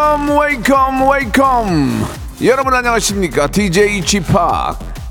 [0.00, 2.06] Welcome, welcome, welcome.
[2.42, 3.48] 여러분 안녕하십니까?
[3.48, 4.32] DJ Chip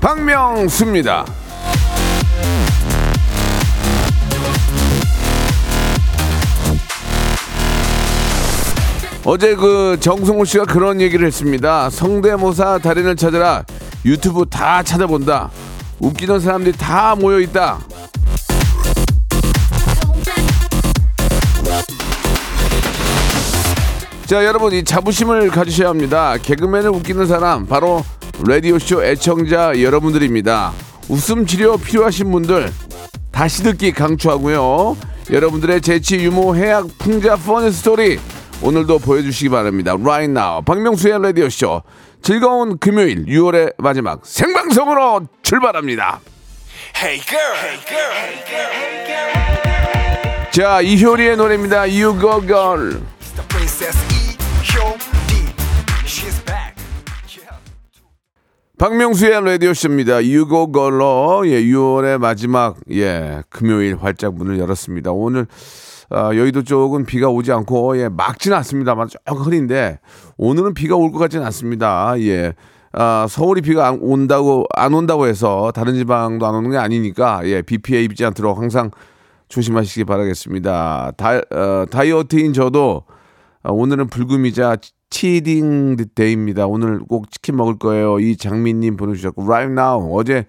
[0.00, 1.24] 박명수입니다.
[9.24, 11.88] 어제 그 정성호 씨가 그런 얘기를 했습니다.
[11.88, 13.62] 성대모사 달인을 찾아라.
[14.04, 15.50] 유튜브 다 찾아본다.
[16.00, 17.78] 웃기는 사람들이 다 모여 있다.
[24.30, 26.36] 자, 여러분 이 자부심을 가지셔야 합니다.
[26.40, 28.04] 개그맨을 웃기는 사람 바로
[28.46, 30.72] 라디오쇼 애청자 여러분들입니다.
[31.08, 32.70] 웃음 치료 필요하신 분들
[33.32, 34.96] 다시 듣기 강추하고요.
[35.32, 38.20] 여러분들의 재치, 유머, 해악, 풍자, 퍼니 스토리
[38.62, 39.96] 오늘도 보여주시기 바랍니다.
[40.00, 41.82] Right now, 박명수의 라디오 쇼
[42.22, 46.20] 즐거운 금요일 6월의 마지막 생방송으로 출발합니다.
[46.96, 50.50] Hey girl, hey girl, hey girl, hey girl.
[50.52, 51.80] 자 이효리의 노래입니다.
[51.80, 53.19] You Go Girl.
[58.80, 60.14] 박명수의 라디오 쇼입니다.
[60.14, 65.12] You Go Girl로 예 6월의 마지막 예 금요일 활짝 문을 열었습니다.
[65.12, 65.46] 오늘
[66.08, 69.98] 어, 여의도 쪽은 비가 오지 않고 예, 막지는 않습니다만 조금 흐린데
[70.38, 72.14] 오늘은 비가 올 것 같지는 않습니다.
[72.20, 72.54] 예.
[72.92, 77.60] 아, 서울이 비가 안 온다고 안 온다고 해서 다른 지방도 안 오는 게 아니니까 예,
[77.60, 78.90] 비 피해 입지 않도록 항상
[79.50, 81.12] 조심하시기 바라겠습니다.
[81.18, 83.04] 다, 어, 다이어트인 저도
[83.62, 84.78] 어, 오늘은 불금이자
[85.10, 86.66] cheating day입니다.
[86.66, 88.20] 오늘 꼭 치킨 먹을 거예요.
[88.20, 90.46] 이 장민님 보내주셨고 right now 어제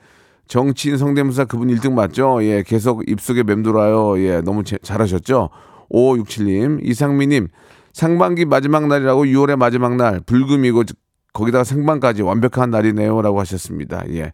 [0.48, 2.44] 정치인 성대모사 그분 1등 맞죠?
[2.44, 4.20] 예, 계속 입속에 맴돌아요.
[4.20, 5.50] 예, 너무 제, 잘하셨죠?
[5.90, 7.48] 5567님, 이상미님,
[7.94, 10.84] 상반기 마지막 날이라고 6월의 마지막 날, 불금이고
[11.34, 13.22] 거기다가 생방까지 완벽한 날이네요.
[13.22, 14.04] 라고 하셨습니다.
[14.10, 14.34] 예.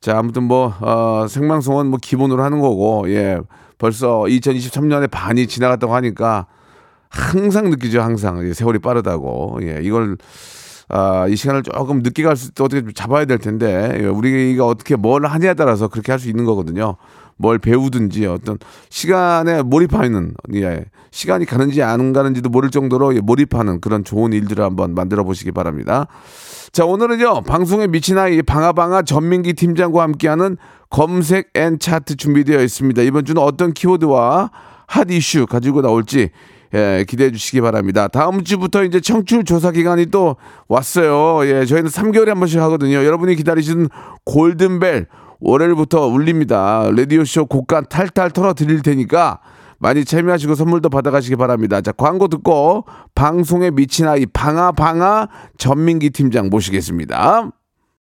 [0.00, 3.38] 자, 아무튼 뭐, 어, 생방송은 뭐 기본으로 하는 거고, 예.
[3.78, 6.46] 벌써 2023년에 반이 지나갔다고 하니까
[7.08, 8.46] 항상 느끼죠, 항상.
[8.46, 9.58] 예, 세월이 빠르다고.
[9.62, 10.16] 예, 이걸
[10.90, 15.26] 아, 이 시간을 조금 늦게 갈 수 어떻게 잡아야 될 텐데 예, 우리가 어떻게 뭘
[15.26, 16.96] 하냐에 따라서 그렇게 할 수 있는 거거든요.
[17.36, 18.58] 뭘 배우든지 어떤
[18.88, 24.94] 시간에 몰입하는 예, 시간이 가는지 안 가는지도 모를 정도로 예, 몰입하는 그런 좋은 일들을 한번
[24.94, 26.06] 만들어 보시기 바랍니다.
[26.72, 30.56] 자 오늘은요 방송에 미친 아이 방아방아 전민기 팀장과 함께하는
[30.90, 33.02] 검색 N 차트 준비되어 있습니다.
[33.02, 34.50] 이번 주는 어떤 키워드와
[34.86, 36.30] 핫 이슈 가지고 나올지
[36.74, 38.08] 예, 기대해 주시기 바랍니다.
[38.08, 40.36] 다음 주부터 이제 청취율 조사 기간이 또
[40.68, 41.46] 왔어요.
[41.46, 43.04] 예, 저희는 3개월에 한 번씩 하거든요.
[43.04, 43.88] 여러분이 기다리시는
[44.24, 45.06] 골든벨
[45.40, 46.90] 월요일부터 울립니다.
[46.94, 49.40] 라디오쇼 곡간 탈탈 털어 드릴 테니까
[49.78, 51.80] 많이 참여하시고 선물도 받아가시기 바랍니다.
[51.80, 57.52] 자, 광고 듣고 방송에 미친 아이 방아방아 전민기 팀장 모시겠습니다.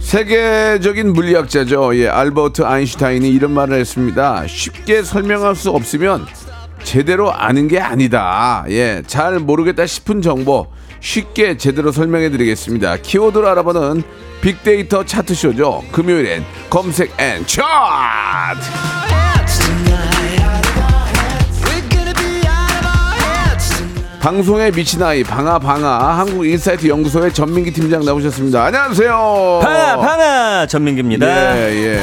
[0.00, 1.94] 세계적인 물리학자죠.
[1.96, 4.46] 예, 알버트 아인슈타인이 이런 말을 했습니다.
[4.46, 6.26] 쉽게 설명할 수 없으면
[6.82, 8.64] 제대로 아는 게 아니다.
[8.68, 10.68] 예, 잘 모르겠다 싶은 정보
[11.00, 12.96] 쉽게 제대로 설명해 드리겠습니다.
[12.96, 14.02] 키워드를 알아보는
[14.40, 15.84] 빅데이터 차트쇼죠.
[15.92, 19.07] 금요일엔 검색 N 차트!
[24.20, 28.64] 방송에 미친 아이 방아 방아 한국 인사이트 연구소의 전민기 팀장 나오셨습니다.
[28.64, 29.60] 안녕하세요.
[29.62, 31.26] 방아 방아 전민기입니다.
[31.56, 32.00] 예, 예.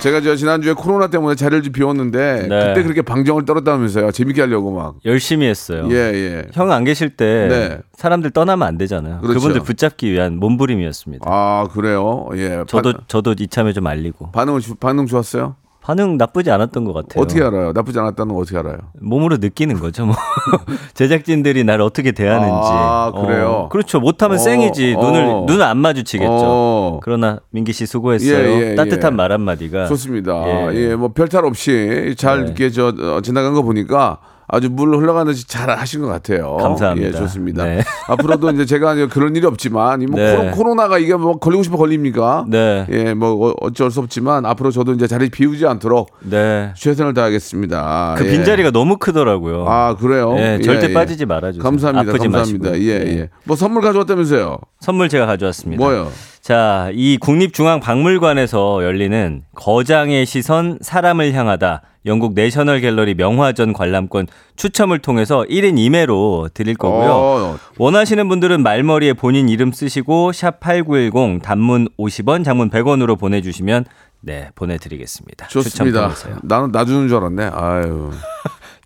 [0.00, 2.66] 제가 저 지난주에 코로나 때문에 자리를 좀 비웠는데 네.
[2.68, 4.12] 그때 그렇게 방정을 떨었다면서요.
[4.12, 4.94] 재밌게 하려고 막.
[5.04, 5.88] 열심히 했어요.
[5.90, 6.42] 예, 예.
[6.52, 7.78] 형 안 계실 때 네.
[7.96, 9.18] 사람들 떠나면 안 되잖아요.
[9.20, 9.40] 그렇죠.
[9.40, 11.24] 그분들 붙잡기 위한 몸부림이었습니다.
[11.28, 12.28] 아, 그래요.
[12.34, 12.62] 예.
[12.68, 15.56] 저도 반, 저도 이참에 좀 알리고 반응 반응 좋았어요?
[15.86, 17.22] 반응 나쁘지 않았던 것 같아요.
[17.22, 17.70] 어떻게 알아요?
[17.72, 18.76] 나쁘지 않았다는 거 어떻게 알아요?
[19.00, 20.04] 몸으로 느끼는 거죠.
[20.04, 20.16] 뭐
[20.94, 22.52] 제작진들이 날 어떻게 대하는지.
[22.52, 23.50] 아, 그래요?
[23.50, 24.00] 어, 그렇죠.
[24.00, 24.96] 못하면 어, 쌩이지.
[24.98, 25.00] 어.
[25.00, 26.28] 눈을 눈을 안 마주치겠죠.
[26.32, 27.00] 어.
[27.04, 28.36] 그러나 민기 씨 수고했어요.
[28.36, 29.16] 예, 예, 따뜻한 예.
[29.16, 30.72] 말 한마디가 좋습니다.
[30.74, 30.74] 예.
[30.74, 32.46] 예, 뭐 별탈 없이 잘 네.
[32.46, 34.18] 이렇게 저 어, 지나간 거 보니까
[34.48, 36.56] 아주 물 흘러가는지 잘 하신 것 같아요.
[36.56, 37.08] 감사합니다.
[37.08, 37.64] 예, 좋습니다.
[37.64, 37.82] 네.
[38.06, 40.50] 앞으로도 이제 제가 그런 일이 없지만 이뭐 네.
[40.54, 42.44] 코로, 나가 이게 뭐 걸리고 싶어 걸립니까?
[42.48, 42.86] 네.
[42.90, 46.72] 예, 뭐 어- 어쩔 수 없지만 앞으로 저도 이제 자리 비우지 않도록 네.
[46.76, 48.14] 최선을 다하겠습니다.
[48.18, 48.30] 그 예.
[48.30, 49.64] 빈자리가 너무 크더라고요.
[49.68, 50.34] 아 그래요?
[50.38, 51.62] 예, 절대 빠지지 말아 주세요.
[51.62, 52.10] 감사합니다.
[52.12, 52.70] 아프지 감사합니다.
[52.70, 52.84] 마시고.
[52.86, 53.18] 예, 네.
[53.18, 53.28] 예.
[53.44, 54.58] 뭐 선물 가져왔다면서요?
[54.80, 55.82] 선물 제가 가져왔습니다.
[55.82, 56.08] 뭐요?
[56.40, 65.44] 자, 이 국립중앙박물관에서 열리는 거장의 시선 사람을 향하다 영국 내셔널 갤러리 명화전 관람권 추첨을 통해서
[65.48, 67.10] 1인 2매로 드릴 거고요.
[67.10, 73.84] 어, 원하시는 분들은 말머리에 본인 이름 쓰시고 샵 8910 단문 50원, 장문 100원으로 보내 주시면
[74.20, 75.48] 네, 보내 드리겠습니다.
[75.48, 76.10] 좋습니다.
[76.42, 77.50] 나는 나 주는 줄 알았네.
[77.52, 78.10] 아유.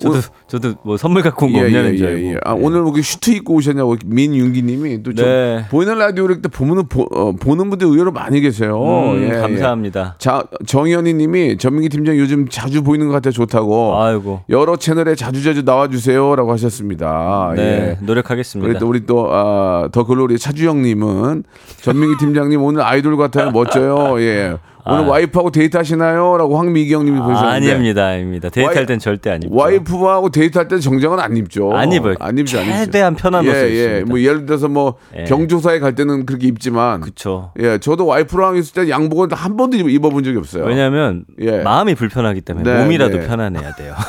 [0.00, 2.40] 저도 저도 뭐 선물 갖고 온거 없냐는 줄 알고.
[2.44, 2.60] 아, 네.
[2.62, 5.64] 오늘 뭐 슈트 입고 오셨냐고 민윤기님이 또좀 네.
[5.70, 8.80] 보이는 라디오 이렇게 보면 보, 어, 보는 분들 의외로 많이 계세요.
[8.80, 9.40] 음, 예, 예.
[9.40, 10.16] 감사합니다.
[10.18, 14.00] 자 정현희님이 전민기 팀장 요즘 자주 보이는 것 같아 좋다고.
[14.00, 14.42] 아이고.
[14.48, 17.52] 여러 채널에 자주 자주 나와주세요라고 하셨습니다.
[17.56, 17.98] 네, 예.
[18.04, 18.78] 노력하겠습니다.
[18.78, 21.44] 또 우리 또더 글로리 차주영님은
[21.82, 24.20] 전민기 팀장님 오늘 아이돌 같아요 멋져요.
[24.20, 24.56] 예.
[24.86, 28.48] 오늘 와이프하고 데이트하시나요?라고 황미경님이 아, 보셨는데 아닙니다, 아닙니다.
[28.48, 29.54] 데이트할 땐 절대 아닙니다.
[29.62, 31.72] 와이프하고 데이트할 때 정장은 안 입죠.
[31.72, 32.14] 안 입어요.
[32.18, 32.58] 안 입죠.
[32.58, 32.76] 안 입죠.
[32.78, 33.74] 최대한 편한 예, 옷을 예.
[33.84, 34.06] 입습니다.
[34.08, 35.24] 뭐 예를 들어서 뭐 예.
[35.24, 37.52] 경조사에 갈 때는 그렇게 입지만 그렇죠.
[37.60, 40.64] 예, 저도 와이프랑 있을 때 양복을 한 번도 입- 입어본 적이 없어요.
[40.64, 41.62] 왜냐하면 예.
[41.62, 43.26] 마음이 불편하기 때문에 네, 몸이라도 네.
[43.26, 43.94] 편안해야 돼요.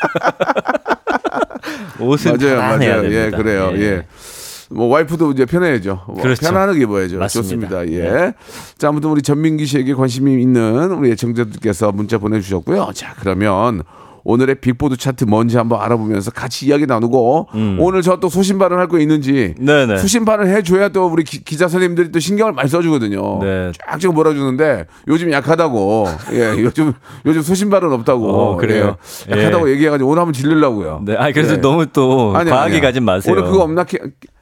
[2.00, 3.02] 옷은 맞아요, 편안해야 맞아요.
[3.02, 3.26] 됩니다.
[3.26, 3.70] 예, 그래요.
[3.74, 4.06] 예.
[4.72, 6.02] 뭐 와이프도 이제 편해야죠.
[6.06, 6.40] 뭐 그렇죠.
[6.46, 7.18] 편안하게 입어야죠.
[7.18, 7.68] 맞습니다.
[7.68, 7.92] 좋습니다.
[7.92, 8.32] 예.
[8.78, 12.90] 자, 아무튼 우리 전민기 씨에게 관심이 있는 우리 애청자들께서 문자 보내주셨고요.
[12.94, 13.82] 자, 그러면
[14.22, 18.98] 오늘의 빅보드 차트 뭔지 한번 알아보면서 같이 이야기 나누고 오늘 저 또 소신발언 할 거
[18.98, 19.64] 있는지 음.
[19.64, 19.96] 네네.
[19.96, 23.38] 수신발을 해줘야 또 우리 기, 자 선생님들이 또 신경을 많이 써주거든요.
[23.42, 23.72] 네.
[23.90, 26.06] 쫙쫙 몰아주는데 요즘 약하다고.
[26.34, 26.92] 예, 요즘
[27.24, 28.28] 요즘 소신발언 없다고.
[28.28, 28.96] 어, 그래요?
[29.34, 31.00] 예, 약하다고 얘기해가지고 오늘 한번 질르려고요.
[31.06, 31.56] 네, 아 그래서 예.
[31.56, 32.80] 너무 또 아니, 과하게 아니야.
[32.82, 33.34] 가진 마세요.
[33.34, 33.84] 오늘 그거 없나?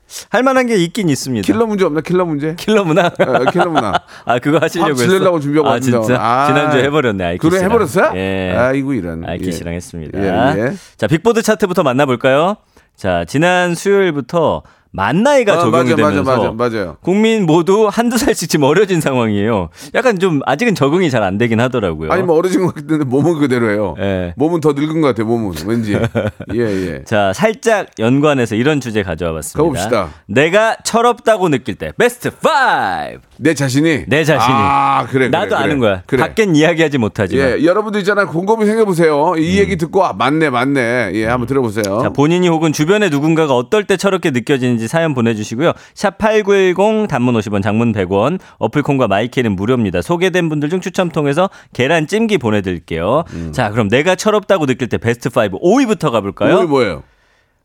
[0.08, 1.44] 키, 할 만한 게 있긴 있습니다.
[1.46, 2.00] 킬러 문제 없나?
[2.00, 2.54] 킬러 문제?
[2.56, 3.06] 킬러 문항.
[3.06, 3.92] 어, 킬러 문항.
[4.24, 5.40] 아 그거 하시려고 했어?
[5.40, 6.16] 준비하고 아 진짜.
[6.18, 6.46] 아.
[6.48, 7.70] 지난주에 해버렸네 아이키 그래 씨랑.
[7.70, 8.12] 해버렸어요?
[8.16, 8.54] 예.
[8.56, 9.24] 아이고 이런.
[9.28, 9.50] 아이키 예.
[9.50, 10.18] 씨랑 했습니다.
[10.18, 10.72] 예, 예.
[10.96, 12.56] 자 빅보드 차트부터 만나볼까요?
[12.96, 14.62] 자 지난 수요일부터
[14.98, 16.96] 만 나이가 아, 적용이 맞아, 맞아, 되면서 맞아, 맞아요.
[17.02, 19.68] 국민 모두 한두 살씩 지금 어려진 상황이에요.
[19.94, 22.10] 약간 좀 아직은 적응이 잘 안 되긴 하더라고요.
[22.12, 23.96] 아니 뭐 어려진 것 같은데 몸은 그대로예요.
[24.00, 24.34] 예.
[24.36, 25.24] 몸은 더 늙은 것 같아.
[25.24, 25.92] 몸은 왠지.
[26.54, 27.04] 예 예.
[27.04, 29.58] 자, 살짝 연관해서 이런 주제 가져와 봤습니다.
[29.62, 30.08] 가봅시다.
[30.26, 33.18] 내가 철없다고 느낄 때 베스트 5.
[33.38, 34.04] 내 자신이.
[34.08, 34.52] 내 자신이.
[34.52, 35.28] 아 그래.
[35.28, 35.58] 그래, 나도 그래.
[35.60, 36.02] 아는 거야.
[36.06, 36.22] 그래.
[36.34, 37.46] 밖엔 이야기하지 못하지만.
[37.60, 38.26] 예, 여러분들 있잖아요.
[38.28, 39.34] 곰곰이 생각해보세요.
[39.36, 41.10] 이 얘기 듣고, 아, 맞네, 맞네.
[41.14, 41.98] 예, 한번 들어보세요.
[41.98, 42.02] 음.
[42.02, 45.72] 자, 본인이 혹은 주변의 누군가가 어떨 때 철없게 느껴지는지 사연 보내주시고요.
[45.94, 50.02] 샵 8910 단문 50원, 장문 100원, 어플콘과 마이케는 무료입니다.
[50.02, 53.24] 소개된 분들 중 추첨 통해서 계란찜기 보내드릴게요.
[53.34, 53.52] 음.
[53.52, 55.30] 자, 그럼 내가 철없다고 느낄 때 베스트 5,
[55.60, 56.54] 5위부터 가볼까요?
[56.54, 57.02] 이거 뭐예요?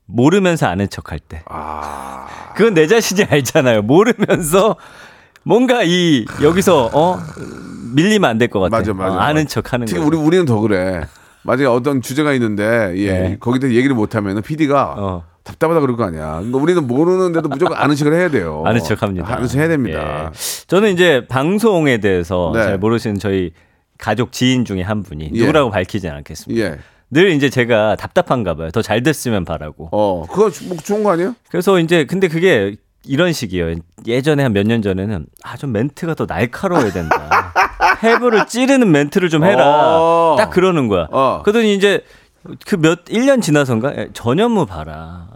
[0.06, 1.42] 모르면서 아는 척할 때.
[1.50, 2.28] 아.
[2.56, 3.82] 그건 내 자신이 알잖아요.
[3.84, 4.76] 모르면서
[5.44, 7.20] 뭔가 이 여기서 어
[7.96, 8.78] 밀리면 안 될 것 같아.
[8.78, 9.14] 맞아, 맞아.
[9.16, 10.02] 어, 아는 척 하는 거.
[10.06, 11.02] 우리, 우리는 더 그래.
[11.44, 13.38] 만약에 어떤 주제가 있는데, 예, 네.
[13.40, 15.24] 거기다 얘기를 못 하면 PD가 어.
[15.44, 16.36] 답답하다 그럴 거 아니야.
[16.38, 18.64] 그러니까 우리는 모르는데도 무조건 아는 척을 해야 돼요.
[18.66, 19.28] 아는 척 합니다.
[19.36, 20.32] 아는 척 해야 됩니다.
[20.34, 20.66] 예.
[20.68, 22.64] 저는 이제 방송에 대해서 네.
[22.64, 23.52] 잘 모르시는 저희
[23.98, 25.40] 가족 지인 중에 한 분이 예.
[25.40, 26.64] 누구라고 밝히진 않겠습니다.
[26.66, 26.78] 예.
[27.12, 28.72] 늘 이제 제가 답답한가 봐요.
[28.72, 29.90] 더 잘 됐으면 바라고.
[29.92, 31.36] 어, 그거 주- 뭐 좋은 거 아니에요?
[31.50, 32.76] 그래서 이제 근데 그게
[33.06, 33.76] 이런 식이에요.
[34.08, 37.54] 예전에 한 몇 년 전에는 아 좀 멘트가 더 날카로워야 된다.
[38.02, 39.66] 해부를 찌르는 멘트를 좀 해라.
[40.00, 40.36] 어.
[40.38, 41.08] 딱 그러는 거야.
[41.12, 41.42] 어.
[41.44, 42.02] 그러더니 이제
[42.66, 45.28] 그 몇 1년 지나선가 에, 전현무 봐라.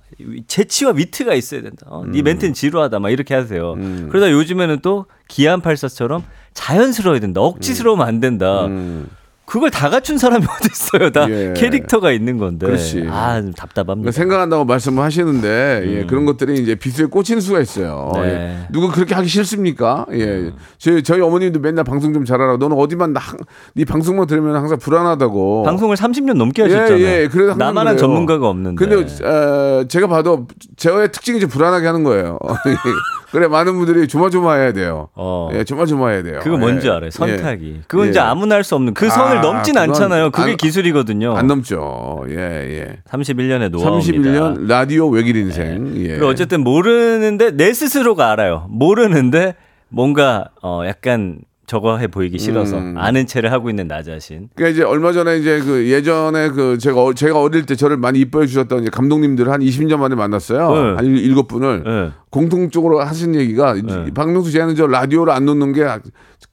[0.48, 1.86] 재치와 위트가 있어야 된다.
[1.90, 2.12] 어, 음.
[2.12, 3.00] 네 멘트는 지루하다.
[3.00, 3.76] 막 이렇게 하세요.
[4.10, 7.42] 그러다 요즘에는 또 기안84처럼 자연스러워야 된다.
[7.42, 8.66] 억지스러우면 안 된다.
[8.66, 9.08] 음.
[9.48, 11.10] 그걸 다 갖춘 사람이 어디 있어요?
[11.10, 11.54] 다 예.
[11.56, 12.68] 캐릭터가 있는 건데.
[12.68, 13.08] 그렇지.
[13.10, 14.12] 아, 좀 답답합니다.
[14.12, 18.12] 그러니까 생각한다고 말씀을 하시는데 예, 그런 것들이 이제 비수에 꽂히는 수가 있어요.
[18.16, 18.22] 음.
[18.22, 18.28] 네.
[18.28, 18.34] 음.
[18.34, 18.68] 예.
[18.72, 20.06] 누구 그렇게 하기 싫습니까?
[20.12, 22.58] 예, 저희 저희 어머님도 맨날 방송 좀 잘하라고.
[22.58, 23.40] 너는 어디만 나, 항-
[23.74, 25.64] 네 방송만 들으면 항상 불안하다고.
[25.64, 27.00] 방송을 30년 넘게 하셨잖아요.
[27.00, 27.30] 예, 예.
[27.32, 27.96] 항상 나만한.
[27.98, 28.76] 전문가가 없는데.
[28.86, 32.38] 근데 어, 제가 봐도 저의 특징이 좀 불안하게 하는 거예요.
[33.32, 35.10] 그래 많은 분들이 조마조마해야 돼요.
[35.16, 35.50] 어.
[35.54, 36.40] 예, 조마조마해야 돼요.
[36.44, 36.92] 그거 뭔지 예.
[36.92, 37.10] 알아요?
[37.10, 37.74] 선택이.
[37.78, 37.82] 예.
[37.88, 38.10] 그건 예.
[38.12, 40.32] 이제 아무나 할 수 없는 그 선을 아, 넘진 않잖아요.
[40.32, 41.36] 그게 안- 기술이거든요.
[41.36, 42.26] 안 넘죠.
[42.30, 42.98] 예, 예.
[43.10, 44.30] 31년의 노하우입니다.
[44.56, 45.94] 31년 라디오 외길 인생.
[45.98, 46.08] 예.
[46.10, 48.66] 그리고 어쨌든 모르는데 내 스스로가 알아요.
[48.70, 49.56] 모르는데
[49.90, 52.96] 뭔가 어 약간 저거 해 보이기 싫어서 음.
[52.98, 54.48] 아는 체를 하고 있는 나 자신.
[54.56, 58.20] 그러니까 이제 얼마 전에 이제 그 예전에 그 제가 어- 제가 어릴 때 저를 많이
[58.20, 60.74] 이뻐해 주셨던 이제 감독님들 한 20년 만에 만났어요.
[60.74, 60.96] 네.
[60.96, 62.12] 한 일- 일곱 분을 네.
[62.38, 64.14] 공통적으로 하신 얘기가 네.
[64.14, 65.84] 박명수 씨는 저 라디오를 안 놓는 게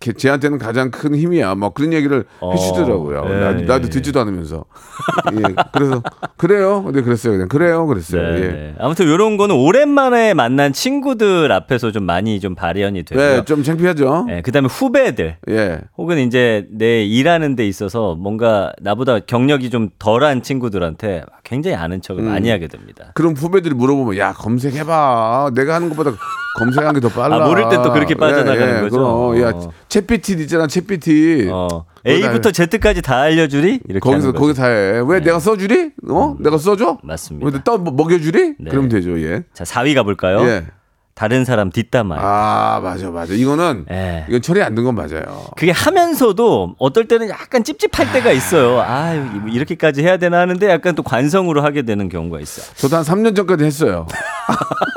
[0.00, 1.54] 게- 쟤한테는 가장 큰 힘이야.
[1.56, 2.52] 뭐 그런 얘기를 어.
[2.52, 3.22] 해주더라고요.
[3.28, 3.90] 예, 나도, 나도 예.
[3.90, 4.64] 듣지도 않으면서.
[5.34, 6.02] 예, 그래서
[6.38, 6.82] 그래요.
[6.84, 7.34] 근데 그랬어요.
[7.34, 7.86] 그냥 그래요.
[7.86, 8.22] 그랬어요.
[8.22, 8.48] 네, 예.
[8.48, 8.74] 네.
[8.78, 13.36] 아무튼 이런 거는 오랜만에 만난 친구들 앞에서 좀 많이 좀 발현이 되고요.
[13.36, 14.24] 네, 좀 창피하죠.
[14.26, 15.80] 네, 그다음에 후배들 예.
[15.98, 22.22] 혹은 이제 내 일하는 데 있어서 뭔가 나보다 경력이 좀 덜한 친구들한테 굉장히 아는 척을
[22.22, 22.30] 음.
[22.30, 23.12] 많이 하게 됩니다.
[23.14, 25.50] 그럼 후배들이 물어보면 야 검색해봐.
[25.54, 26.12] 내가 하는 것보다
[26.58, 27.44] 검색하는 게 더 빨라.
[27.44, 28.96] 아, 모를 땐또 그렇게 빠져나가는 거죠?
[28.96, 29.72] 그럼 야 어.
[29.88, 30.66] 챗PT 있잖아.
[30.66, 31.50] 챗PT.
[31.52, 32.12] 어, 예.
[32.12, 34.32] A부터 Z까지 다 알려주리 이렇게 거기서.
[34.32, 35.02] 거기 다 해.
[35.06, 35.90] 왜 내가 써주리?
[36.08, 36.36] 어?
[36.38, 36.98] 내가 써줘?
[37.02, 37.50] 맞습니다.
[37.52, 38.54] 왜떠 먹여주리?
[38.60, 38.70] 네.
[38.70, 39.18] 그러면 되죠.
[39.20, 39.42] 예.
[39.52, 40.46] 자 4위 가볼까요?
[40.46, 40.66] 예.
[41.16, 42.16] 다른 사람 뒷담화.
[42.18, 43.34] 아 맞아 맞아.
[43.34, 44.24] 이거는 예.
[44.28, 45.44] 이건 처리 안 된 건 맞아요.
[45.56, 48.80] 그게 하면서도 어떨 때는 약간 찝찝할 때가 있어요.
[48.80, 49.12] 아
[49.48, 52.66] 이렇게까지 해야 되나 하는데 약간 또 관성으로 하게 되는 경우가 있어 요.
[52.76, 54.06] 저도 한 3년 전까지 했어요.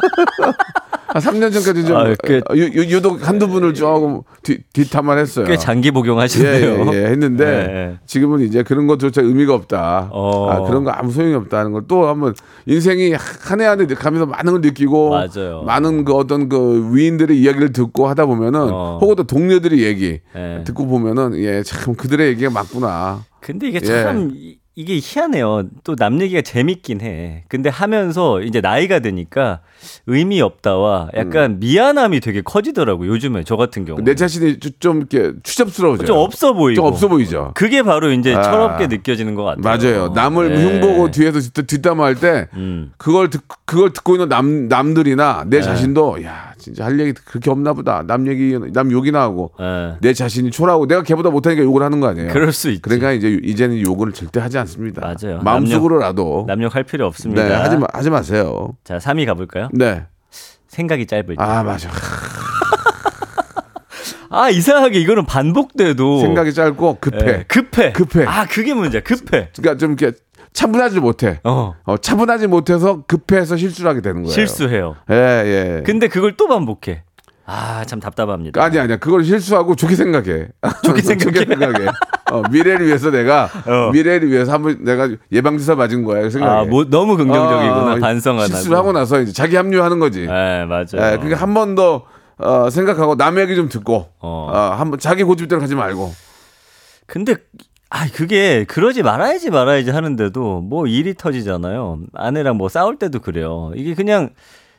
[1.17, 5.45] 한 3년 전까지 좀 아, 꽤- 유, 유, 유독 한두 분을 조금 뒤, 뒷담화를 했어요.
[5.45, 6.91] 꽤 장기 예, 복용하시네요.
[6.93, 7.97] 예, 예, 했는데 예.
[8.05, 10.09] 지금은 이제 그런 것조차 의미가 없다.
[10.11, 10.49] 어.
[10.49, 12.33] 아, 그런 거 아무 소용이 없다는 걸 또 한번
[12.65, 15.63] 인생이 한 해 한 해 가면서 많은 걸 느끼고 맞아요.
[15.65, 18.97] 많은 그 어떤 그 위인들의 이야기를 듣고 하다 보면은 어.
[19.01, 20.63] 혹은 또 동료들의 얘기 예.
[20.65, 23.23] 듣고 보면은 예 참 그들의 얘기가 맞구나.
[23.41, 23.85] 근데 이게 예.
[23.87, 25.63] 참 이- 이게 희한해요.
[25.83, 27.43] 또 남 얘기가 재밌긴 해.
[27.49, 29.61] 근데 하면서 이제 나이가 드니까
[30.05, 33.07] 의미 없다와 약간 미안함이 되게 커지더라고.
[33.07, 33.97] 요즘에 저 같은 경우.
[33.97, 34.03] 음.
[34.03, 36.05] 내 자신이 좀- 좀 이렇게 추접스러워져.
[36.05, 36.75] 좀 없어 보이고.
[36.75, 37.53] 좀 없어 보이죠.
[37.55, 38.43] 그게 바로 이제 아.
[38.43, 39.63] 철없게 느껴지는 것 같아요.
[39.63, 40.07] 맞아요.
[40.13, 40.63] 남을 네.
[40.63, 42.91] 흉보고 뒤에서 뒷- 뒷담화할 때 음.
[42.97, 45.57] 그걸 듣 그걸 듣고 있는 남 남들이나 네.
[45.57, 48.03] 내 자신도 야 진짜 할 얘기 그렇게 없나 보다.
[48.05, 49.95] 남 얘기 남 욕이나 하고 예.
[50.01, 52.31] 내 자신이 초라하고 내가 걔보다 못하니까 욕을 하는 거 아니에요.
[52.33, 52.81] 그럴 수 있지.
[52.81, 55.01] 그러니까 이제 이제는 욕을 절대 하지 않습니다.
[55.01, 55.39] 맞아요.
[55.41, 57.47] 마음속으로라도 남욕 할 필요 없습니다.
[57.47, 58.75] 네 하지 마 하지 마세요.
[58.83, 59.69] 자, 3위 가볼까요?
[59.73, 60.05] 네.
[60.67, 61.35] 생각이 짧을 때.
[61.37, 61.89] 아 맞아.
[64.29, 67.27] 아, 이상하게 이거는 반복돼도 생각이 짧고 급해.
[67.27, 67.93] 예, 급해.
[67.93, 68.25] 급해.
[68.25, 69.01] 아, 그게 문제야.
[69.01, 69.49] 급해.
[69.55, 70.17] 그러니까 좀 이렇게
[70.53, 71.39] 차분하지 못해.
[71.43, 71.75] 어.
[71.85, 74.33] 어, 차분하지 못해서 급해서 실수를 하게 되는 거예요.
[74.33, 74.95] 실수해요.
[75.11, 75.83] 예, 예.
[75.85, 77.03] 근데 그걸 또 반복해.
[77.49, 78.61] 아, 참 답답합니다.
[78.61, 78.97] 아니 아니야.
[78.97, 80.47] 그걸 실수하고 좋게 생각해.
[80.83, 81.45] 좋게 생각해?
[81.45, 81.85] 생각해.
[82.31, 83.89] 어, 미래를 위해서 내가 어.
[83.91, 86.29] 미래를 위해서 한번 내가 예방주사 맞은 거야.
[86.29, 86.61] 생각해.
[86.61, 87.93] 아, 뭐 너무 긍정적이구나.
[87.93, 88.89] 어, 반성 안 실수를 하고.
[88.89, 90.25] 하고 나서 이제 자기 합류하는 거지.
[90.27, 90.85] 네, 맞아요.
[90.95, 92.03] 예, 그러니까 한 번 더
[92.39, 94.51] 어, 생각하고 남의 얘기 좀 듣고 어.
[94.53, 96.13] 어, 한번 자기 고집대로 가지 말고.
[97.05, 97.35] 근데
[97.89, 101.99] 아 그게 그러지 말아야지 말아야지 하는데도 뭐 일이 터지잖아요.
[102.13, 103.71] 아내랑 뭐 싸울 때도 그래요.
[103.75, 104.29] 이게 그냥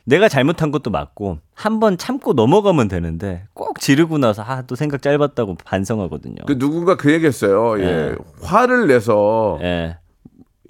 [0.05, 5.01] 내가 잘못한 것도 맞고 한 번 참고 넘어가면 되는데 꼭 지르고 나서 아 또 생각
[5.01, 6.35] 짧았다고 반성하거든요.
[6.47, 7.79] 그 누군가 그 얘기했어요.
[7.81, 7.85] 예.
[7.85, 8.15] 네.
[8.43, 9.97] 화를 내서 예.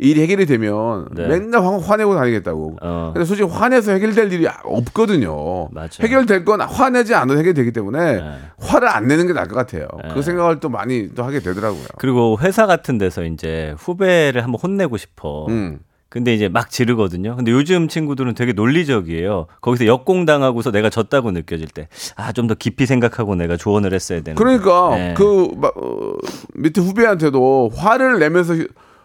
[0.01, 1.27] 일이 해결이 되면 네.
[1.27, 2.77] 맨날 화, 화내고 다니겠다고.
[2.81, 3.11] 어.
[3.13, 5.67] 근데 솔직히 화내서 해결될 일이 없거든요.
[5.71, 5.89] 맞아요.
[6.01, 8.23] 해결될 건 화내지 않아도 해결되기 때문에 네.
[8.59, 9.87] 화를 안 내는 게 나을 것 같아요.
[10.13, 11.83] 그 생각을 또 많이 또 하게 되더라고요.
[11.97, 15.45] 그리고 회사 같은 데서 이제 후배를 한번 혼내고 싶어.
[15.49, 15.79] 음.
[16.07, 17.35] 근데 이제 막 지르거든요.
[17.35, 19.45] 근데 요즘 친구들은 되게 논리적이에요.
[19.61, 24.35] 거기서 역공당하고서 내가 졌다고 느껴질 때, 아, 좀 더 깊이 생각하고 내가 조언을 했어야 되는.
[24.35, 25.13] 그러니까 네.
[25.15, 26.13] 그 마- 어,
[26.55, 28.55] 밑에 후배한테도 화를 내면서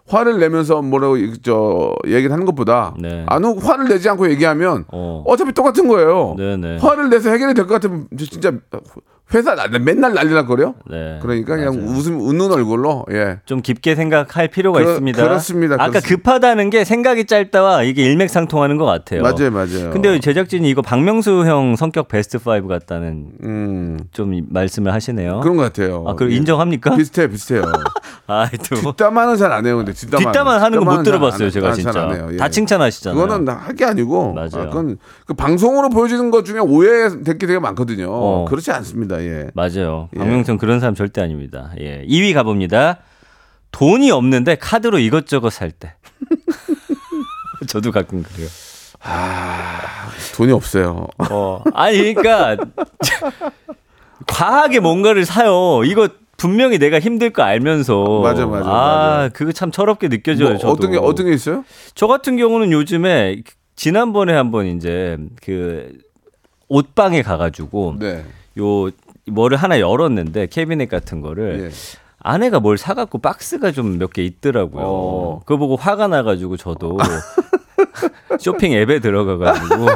[0.06, 3.24] 화를 내면서 뭐라고 이- 저 얘기를 하는 것보다 네.
[3.26, 5.22] 안 후- 화를 내지 않고 얘기하면 어.
[5.26, 5.36] 어.
[5.36, 6.34] 차피 똑같은 거예요.
[6.36, 6.78] 네네.
[6.78, 8.52] 화를 내서 해결이 될 것 같으면 진짜
[9.32, 10.74] 회사 나- 맨날 난리날거려.
[10.90, 11.18] 네.
[11.22, 11.90] 그러니까 그냥 맞아요.
[11.90, 13.38] 웃음 웃는 얼굴로 예.
[13.46, 15.22] 좀 깊게 생각할 필요가 그렇- 있습니다.
[15.22, 15.74] 그렇습니다.
[15.76, 16.16] 아까 그렇습니다.
[16.16, 19.22] 급하다는 게 생각이 짧다와 이게 일맥상통하는 것 같아요.
[19.22, 19.90] 맞아요, 맞아요.
[19.92, 25.40] 근데 제작진이 이거 박명수 형 성격 베스트 5 같다는 음 좀 말씀을 하시네요.
[25.40, 26.04] 그런 것 같아요.
[26.06, 26.36] 아, 그 예.
[26.36, 26.94] 인정합니까?
[26.96, 27.62] 비슷해 비슷해요.
[28.26, 29.76] 아, 또 뒷담화는 잘 안 해요.
[29.78, 32.02] 근데 뒷담화 뒷담화 하는 거 못 들어봤어요, 제가 잘 진짜.
[32.02, 32.32] 안.
[32.32, 32.36] 예.
[32.36, 33.20] 다 칭찬하시잖아요.
[33.20, 34.48] 그거는 할게 아니고 맞아요.
[34.54, 38.06] 아, 그건 그 방송으로 보여주는 것 중에 오해될 게 되게 많거든요.
[38.10, 38.44] 어.
[38.48, 39.13] 그렇지 않습니다.
[39.20, 39.50] 예.
[39.54, 40.08] 맞아요.
[40.14, 40.18] 예.
[40.18, 41.72] 박명수 그런 사람 절대 아닙니다.
[41.80, 42.04] 예.
[42.06, 42.98] 2위 가봅니다.
[43.72, 45.94] 돈이 없는데 카드로 이것저것 살 때.
[47.66, 48.48] 저도 가끔 그래요.
[50.36, 51.06] 돈이 없어요.
[51.30, 51.62] 어.
[51.74, 52.56] 아니, 그러니까
[54.26, 55.82] 과하게 뭔가를 사요.
[55.84, 58.20] 이거 분명히 내가 힘들 거 알면서.
[58.20, 59.28] 맞아, 맞아, 아, 맞아.
[59.32, 60.50] 그거 참 철없게 느껴져요.
[60.50, 60.72] 뭐 저도.
[60.72, 61.64] 어떤 게 어떤 게 있어요?
[61.94, 63.42] 저 같은 경우는 요즘에
[63.76, 65.92] 지난번에 한번 이제 그
[66.68, 68.24] 옷방에 가가지고 네.
[68.58, 68.90] 요
[69.30, 71.70] 뭐를 하나 열었는데 캐비넷 같은 거를 예.
[72.18, 74.82] 아내가 뭘 사갖고 박스가 좀 몇 개 있더라고요.
[74.86, 75.40] 어.
[75.44, 76.98] 그거 보고 화가 나가지고 저도
[78.40, 79.86] 쇼핑 앱에 들어가가지고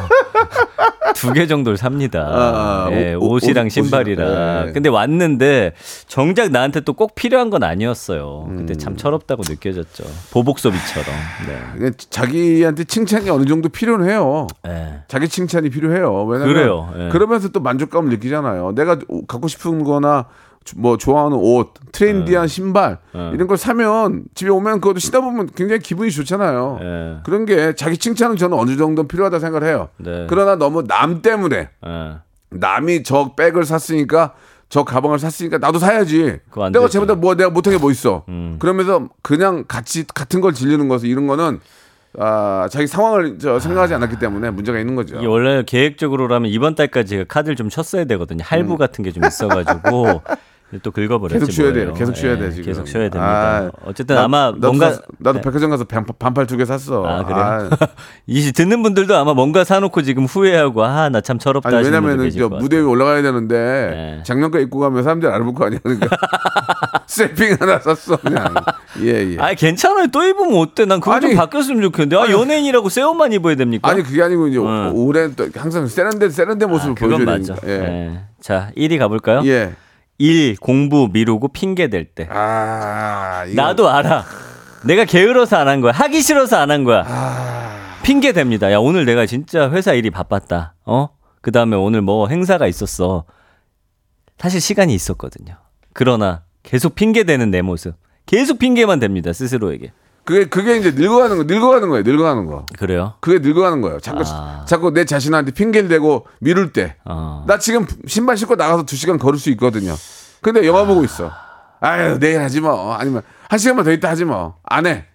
[1.14, 2.26] 두 개 정도를 삽니다.
[2.28, 4.66] 아, 예, 옷, 옷이랑 옷, 신발이랑.
[4.68, 4.72] 예.
[4.72, 5.72] 근데 왔는데
[6.06, 8.44] 정작 나한테 또 꼭 필요한 건 아니었어요.
[8.48, 8.78] 근데 음.
[8.78, 10.04] 참 철없다고 느껴졌죠.
[10.32, 11.06] 보복 소비처럼.
[11.46, 11.58] 네.
[11.76, 14.48] 그냥 자기한테 칭찬이 어느 정도 필요는 해요.
[14.66, 15.00] 예.
[15.06, 16.24] 자기 칭찬이 필요해요.
[16.24, 16.92] 왜냐면 그래요.
[16.98, 17.08] 예.
[17.10, 18.72] 그러면서 또 만족감을 느끼잖아요.
[18.74, 18.98] 내가
[19.28, 20.26] 갖고 싶은 거나
[20.76, 22.48] 뭐 좋아하는 옷, 트렌디한 예.
[22.48, 26.78] 신발 이런 걸 사면 집에 오면 그것도 신다 보면 굉장히 기분이 좋잖아요.
[26.82, 27.16] 예.
[27.24, 29.88] 그런 게 자기 칭찬은 저는 어느 정도 필요하다 생각을 해요.
[29.98, 30.26] 네.
[30.28, 32.16] 그러나 너무 남 때문에 예.
[32.50, 34.34] 남이 저 백을 샀으니까
[34.70, 36.40] 저 가방을 샀으니까 나도 사야지.
[36.52, 36.84] 내가.
[36.84, 36.88] 음.
[36.88, 38.24] 쟤보다 뭐 내가 못한 게 뭐 있어.
[38.58, 41.60] 그러면서 그냥 같이 같은 걸 질리는 것은 이런 거는
[42.18, 45.18] 아 자기 상황을 저 생각하지 않았기 때문에 문제가 있는 거죠.
[45.30, 48.42] 원래 계획적으로라면 이번 달까지 카드를 좀 쳤어야 되거든요.
[48.44, 50.22] 할부 같은 게 좀 있어가지고
[50.82, 51.40] 또 긁어버렸지 음.
[51.40, 51.72] 계속 쉬어야.
[51.72, 51.94] 돼요.
[51.94, 52.64] 계속 쉬어야 예, 돼 지금.
[52.66, 53.24] 계속 쉬어야 됩니다.
[53.24, 55.42] 아, 어쨌든 나- 아마 나도 뭔가 샀- 나도 네.
[55.42, 57.02] 백화점 가서 반- 반팔 두 개 샀어.
[57.06, 57.40] 아 그래요?
[57.40, 57.68] 아,
[58.26, 62.48] 이 듣는 분들도 아마 뭔가 사놓고 지금 후회하고 아 나 참 철없다 아니 왜냐면은 저.
[62.50, 63.56] 무대 위에 올라가야 되는데
[64.18, 64.22] 네.
[64.24, 65.78] 장난감 입고 가면 사람들이 알아볼 거 아니야.
[65.82, 66.08] 그러니까
[67.06, 68.54] 세핑 하나 샀어 그냥.
[69.02, 69.36] 예 예.
[69.38, 70.08] 아 괜찮아요.
[70.08, 70.84] 또 입으면 어때?
[70.84, 72.16] 난 그거 좀 아니, 바뀌었으면 좋겠는데.
[72.16, 73.88] 아 연예인이라고 새 옷만 입어야 됩니까?
[73.88, 74.92] 아니 그게 아니고 이제 어.
[74.94, 77.36] 올해 또 항상 세련된 세련된 모습을 아, 보여줘야.
[77.38, 77.56] 되니까.
[77.66, 77.70] 예.
[77.72, 78.20] 예.
[78.42, 79.40] 자 1위 가볼까요?
[79.46, 79.72] 예.
[80.18, 82.26] 일 공부 미루고 핑계 댈 때.
[82.30, 84.24] 아, 이거- 나도 알아.
[84.84, 85.92] 내가 게으러서 안 한 거야.
[85.92, 87.04] 하기 싫어서 안 한 거야.
[87.06, 87.98] 아.
[88.02, 88.70] 핑계 댑니다.
[88.72, 90.74] 야, 오늘 내가 진짜 회사 일이 바빴다.
[90.84, 91.10] 어?
[91.40, 93.24] 그 다음에 오늘 뭐 행사가 있었어.
[94.38, 95.56] 사실 시간이 있었거든요.
[95.92, 97.94] 그러나 계속 핑계 대는 내 모습.
[98.26, 99.32] 계속 핑계만 댑니다.
[99.32, 99.92] 스스로에게.
[100.28, 102.02] 그게 그게 이제 늙어가는 거, 늙어가는 거예요.
[102.02, 102.66] 늙어가는 거.
[102.78, 103.14] 그래요?
[103.20, 103.98] 그게 늙어가는 거예요.
[103.98, 104.62] 자꾸 아.
[104.66, 106.96] 자꾸 내 자신한테 핑계를 대고 미룰 때.
[107.06, 107.44] 어.
[107.46, 109.94] 나 지금 신발 신고 나가서 두 시간 걸을 수 있거든요.
[110.42, 111.32] 근데 영화 보고 있어.
[111.80, 112.92] 아유 내일 하지 뭐.
[112.92, 114.56] 아니면 한 시간만 더 있다 하지 뭐.
[114.64, 115.06] 안 해.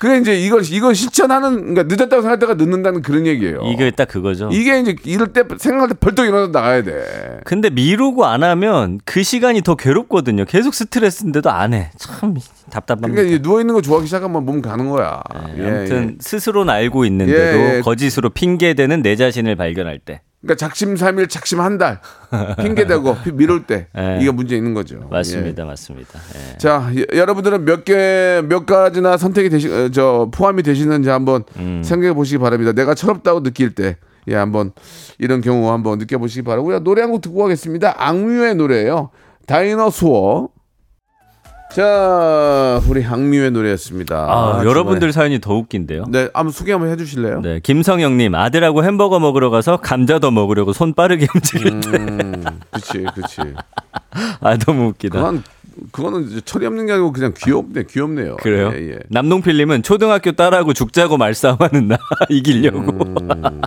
[0.00, 3.60] 그게 이제 이걸 이걸 실천하는 그러니까 늦었다고 생각할 때가 늦는다는 그런 얘기예요.
[3.66, 4.48] 이게 딱 그거죠.
[4.50, 7.40] 이게 이제 이럴 때 생각할 때 벌떡 일어나서 나가야 돼.
[7.44, 10.46] 근데 미루고 안 하면 그 시간이 더 괴롭거든요.
[10.46, 11.90] 계속 스트레스인데도 안 해.
[11.98, 12.34] 참
[12.70, 13.08] 답답합니다.
[13.12, 15.22] 그러니까 이제 누워 있는 거 좋아하기 시작하면 몸 가는 거야.
[15.58, 16.16] 예, 네, 아무튼 예.
[16.18, 17.80] 스스로는 알고 있는데도 예, 예.
[17.82, 20.22] 거짓으로 핑계 대는 내 자신을 발견할 때.
[20.42, 22.00] 그러니까 작심 삼일 작심 한 달
[22.62, 24.18] 핑계 대고 미룰 때 예.
[24.20, 25.06] 이게 문제 있는 거죠.
[25.10, 26.18] 맞습니다, 맞습니다.
[26.34, 26.58] 예.
[26.58, 31.82] 자, 여- 여러분들은 몇 개, 몇 가지나 선택이 되시, 어, 저, 포함이 되시는지 한번 음.
[31.84, 32.72] 생각해 보시기 바랍니다.
[32.72, 33.96] 내가 철없다고 느낄 때,
[34.28, 34.72] 예, 한번
[35.18, 36.80] 이런 경우 한번 느껴보시기 바라고요.
[36.80, 37.94] 노래 한 곡 듣고 가겠습니다.
[37.98, 39.10] 악뮤의 노래예요
[39.46, 40.48] 다이너소어.
[41.72, 44.16] 자, 우리 악뮤의 노래였습니다.
[44.16, 46.06] 아, 아, 여러분들 사연이 더 웃긴데요.
[46.08, 47.40] 네, 한번 소개 한번 해주실래요?
[47.42, 51.88] 네, 김성영님 아들하고 햄버거 먹으러 가서 감자 더 먹으려고 손 빠르게 움직일 때.
[51.96, 53.36] 음, 그치, 그치.
[54.40, 55.16] 아 너무 웃기다.
[55.20, 55.42] 그건,
[55.92, 58.36] 그거는 철이 없는 게 아니고 그냥 귀엽네, 귀엽네요.
[58.36, 58.72] 그래요?
[58.74, 58.98] 예, 예.
[59.08, 62.78] 남동필님은 초등학교 딸하고 죽자고 말싸움하는 나 이기려고.
[62.80, 63.60] 음.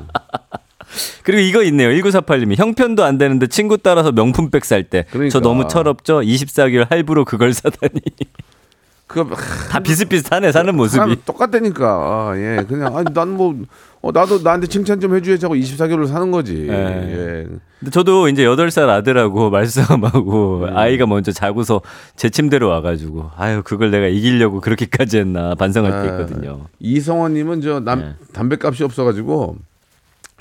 [1.24, 1.90] 그리고 이거 있네요.
[1.90, 5.06] 1948님이 형편도 안 되는데 친구 따라서 명품백 살 때.
[5.10, 5.32] 그러니까.
[5.32, 6.22] 저 너무 철없죠?
[6.22, 8.02] 24개월 할부로 그걸 사다니.
[9.08, 9.36] 그거,
[9.70, 11.18] 다 비슷비슷하네, 사는 모습이.
[11.26, 11.86] 똑같다니까.
[11.86, 12.64] 아, 예.
[12.68, 13.56] 그냥 아니 난뭐
[14.02, 16.68] 어, 나도 나한테 칭찬 좀 해줘야지 하고 24개월을 사는 거지.
[16.68, 16.74] 예.
[16.74, 17.48] 예.
[17.80, 20.78] 근데 저도 이제 8살 아들하고 말싸움하고 음.
[20.78, 21.82] 아이가 먼저 자고서
[22.16, 26.66] 제 침대로 와가지고 아유, 그걸 내가 이기려고 그렇게까지 했나 반성할 때 있거든요.
[26.80, 28.16] 이성원님은 저남 네.
[28.34, 29.58] 담배값이 없어가지고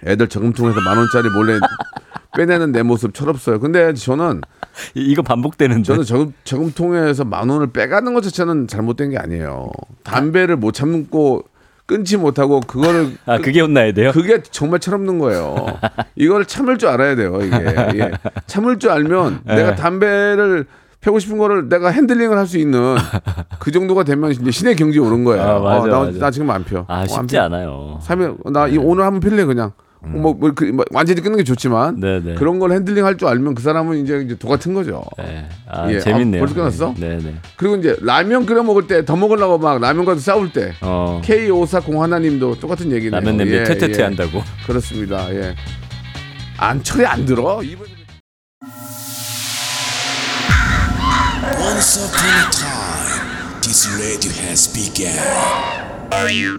[0.06, 1.58] 애들 저금통에서 만 원짜리 몰래
[2.36, 3.60] 빼내는 내 모습 철없어요.
[3.60, 4.40] 근데 저는
[4.94, 5.82] 이- 이거 반복되는데.
[5.82, 9.70] 저는 저금, 저금통에서 만 원을 빼가는 것 자체는 잘못된 게 아니에요.
[10.02, 11.44] 담배를 못 참고
[11.86, 14.12] 끊지 못하고 그거를 아, 그게 혼나야 돼요?
[14.12, 15.66] 그게 정말 철없는 거예요.
[16.16, 17.38] 이걸 참을 줄 알아야 돼요.
[17.42, 17.56] 이게
[17.98, 18.12] 예.
[18.46, 19.56] 참을 줄 알면 네.
[19.56, 20.64] 내가 담배를
[21.02, 22.96] 펴고 싶은 거를 내가 핸들링을 할 수 있는
[23.58, 25.42] 그 정도가 되면 이제 신의 경지에 오른 거예요.
[25.42, 26.18] 아, 맞아, 어, 나, 맞아.
[26.18, 26.84] 나 지금 안 펴.
[26.88, 27.42] 아, 어, 안 쉽지 펴.
[27.42, 27.98] 않아요.
[28.00, 29.72] 삼일 나 이, 오늘 한번 필래 그냥.
[30.04, 32.00] 뭐, 뭐, 그, 뭐 완전히 끊는 게 좋지만 음.
[32.00, 32.34] 네네.
[32.34, 35.02] 그런 걸 핸들링 할 줄 알면 그 사람은 이제, 이제 도 같은 거죠.
[35.18, 35.48] 네.
[35.68, 36.00] 아, 예.
[36.00, 36.42] 재밌네요.
[36.42, 36.94] 아, 벌써 끝났어?
[36.98, 37.34] 네, 네.
[37.56, 41.20] 그리고 이제 라면 끓여 먹을 때 더 먹으려고 막 라면과도 싸울 때 어.
[41.24, 43.20] K5401 하나님도 똑같은 얘기네요.
[43.20, 44.02] 라면 냄비 예, 퇴퇴퇴 예.
[44.04, 44.42] 한다고.
[44.66, 45.32] 그렇습니다.
[45.34, 45.54] 예.
[46.58, 47.62] 안 철이 안 들어?
[47.62, 47.86] 이번
[53.62, 55.16] this radio has begun.
[56.10, 56.56] radio.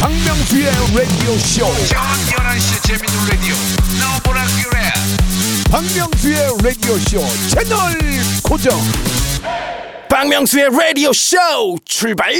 [0.00, 0.64] 박명수의
[0.96, 1.66] 라디오 쇼.
[1.88, 3.54] 저녁 11시 재밌는 라디오
[4.00, 4.80] 너보라 그래
[5.70, 7.78] 박명수의 라디오 쇼 채널
[8.42, 8.72] 고정.
[10.08, 11.36] 박명수의 라디오 쇼
[11.84, 12.32] 출발.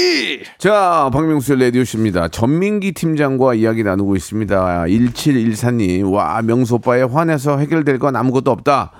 [0.59, 2.29] 자, 박명수의 라디오 쇼입니다.
[2.29, 4.85] 전민기 팀장과 이야기 나누고 있습니다.
[4.85, 8.93] 1714님, 와, 명수 오빠에 화내서 해결될 건 아무것도 없다.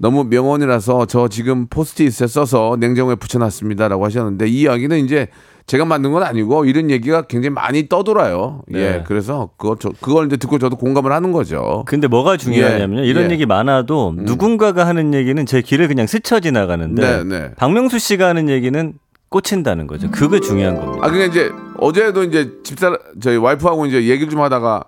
[0.00, 5.28] 너무 명언이라서 저 지금 포스트잇에 써서 냉장고에 붙여놨습니다라고 하셨는데 이 이야기는 이제
[5.66, 8.62] 제가 만든 건 아니고 이런 얘기가 굉장히 많이 떠돌아요.
[8.66, 8.80] 네.
[8.80, 11.84] 예, 그래서 그걸, 저, 그걸 이제 듣고 저도 공감을 하는 거죠.
[11.86, 13.02] 근데 뭐가 중요하냐면요.
[13.02, 13.34] 예, 이런 예.
[13.34, 17.50] 얘기 많아도 누군가가 하는 얘기는 제 귀를 그냥 스쳐 지나가는데 네, 네.
[17.56, 18.94] 박명수 씨가 하는 얘기는
[19.28, 20.10] 꽂힌다는 거죠.
[20.10, 21.06] 그게 중요한 겁니다.
[21.06, 24.84] 아, 그게 이제 어제도 이제 집사 저희 와이프하고 이제 얘기를 좀 하다가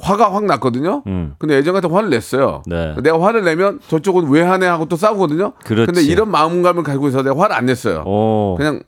[0.00, 1.02] 화가 확 났거든요.
[1.06, 1.34] 음.
[1.38, 2.62] 근데 예전 같은 화를 냈어요.
[2.66, 2.94] 네.
[3.02, 5.52] 내가 화를 내면 저쪽은 왜 하네 하고 또 싸우거든요.
[5.64, 5.86] 그렇지.
[5.86, 8.02] 근데 이런 마음감을 가지고 있어 내가 화를 안 냈어요.
[8.06, 8.54] 오.
[8.58, 8.80] 그냥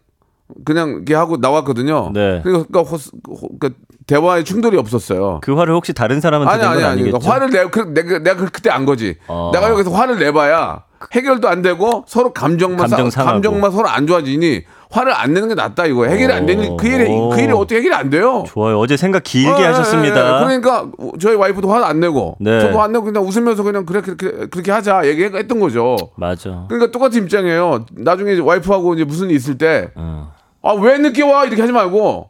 [0.64, 2.10] 그냥 이렇게 하고 나왔거든요.
[2.14, 2.40] 네.
[2.44, 3.70] 그러니까, 호스- 호- 그러니까
[4.06, 5.40] 대화에 충돌이 없었어요.
[5.42, 7.02] 그 화를 혹시 다른 사람한테 아니 낸 아니 건 아니.
[7.02, 9.16] 그러니까 화를 내 그, 내가 내가 그- 그때 안 거지.
[9.26, 9.50] 어.
[9.52, 13.24] 내가 여기서 화를 내봐야 해결도 안 되고 서로 감정만 감정 싸-.
[13.24, 16.06] 감정만 서로 안 좋아지니 화를 안 내는 게 낫다 이거.
[16.06, 18.44] 해결이 안 되니 그 일이 그 일이 어떻게 해결이 안 돼요?
[18.46, 18.78] 좋아요.
[18.78, 20.16] 어제 생각 길게 어, 예, 하셨습니다.
[20.16, 20.44] 예, 예.
[20.44, 22.60] 그러니까 저희 와이프도 화를 안 내고 네.
[22.60, 25.96] 저도 안 내고 그냥 웃으면서 그냥 그래 그렇게 그렇게 하자 얘기했던 거죠.
[26.16, 26.66] 맞아.
[26.68, 27.86] 그러니까 똑같은 입장이에요.
[27.92, 30.32] 나중에 이제 와이프하고 이제 무슨 일 있을 때 어.
[30.62, 31.44] 아, 왜 늦게 와?
[31.44, 32.28] 이렇게 하지 말고,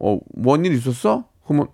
[0.00, 1.22] 어, 뭔 일 있었어?
[1.46, 1.68] 그러면,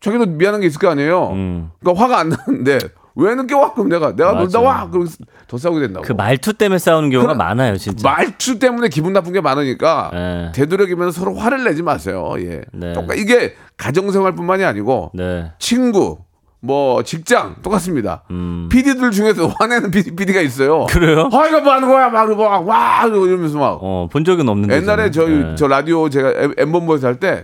[0.00, 1.30] 자기도 미안한 게 있을 거 아니에요?
[1.32, 1.70] 음.
[1.80, 2.78] 그러니까 화가 안 나는데,
[3.14, 3.72] 왜 늦게 와?
[3.74, 4.42] 그럼 내가, 내가 맞아.
[4.58, 4.88] 놀다 와!
[4.90, 5.06] 그럼
[5.46, 6.04] 더 싸우게 된다고.
[6.06, 8.08] 그 말투 때문에 싸우는 경우가 많아요, 진짜.
[8.08, 10.52] 말투 때문에 기분 나쁜 게 많으니까, 네.
[10.54, 12.32] 되도록이면 서로 화를 내지 마세요.
[12.38, 12.62] 예.
[12.72, 12.92] 네.
[12.94, 15.52] 똑같, 이게 가정생활뿐만이 아니고, 네.
[15.58, 16.18] 친구,
[16.64, 18.22] 뭐, 직장, 똑같습니다.
[18.30, 18.68] 음.
[18.70, 20.86] PD들 중에서 화내는 PD가 있어요.
[20.86, 21.28] 그래요?
[21.32, 22.08] 아, 이거 뭐 하는 거야?
[22.08, 23.02] 막, 막, 와!
[23.04, 23.78] 이러면서 막.
[23.82, 24.76] 어, 본 적은 없는데.
[24.76, 25.56] 옛날에 저희 저는.
[25.56, 27.42] 저 라디오 제가 엠- 엠본부에서 할때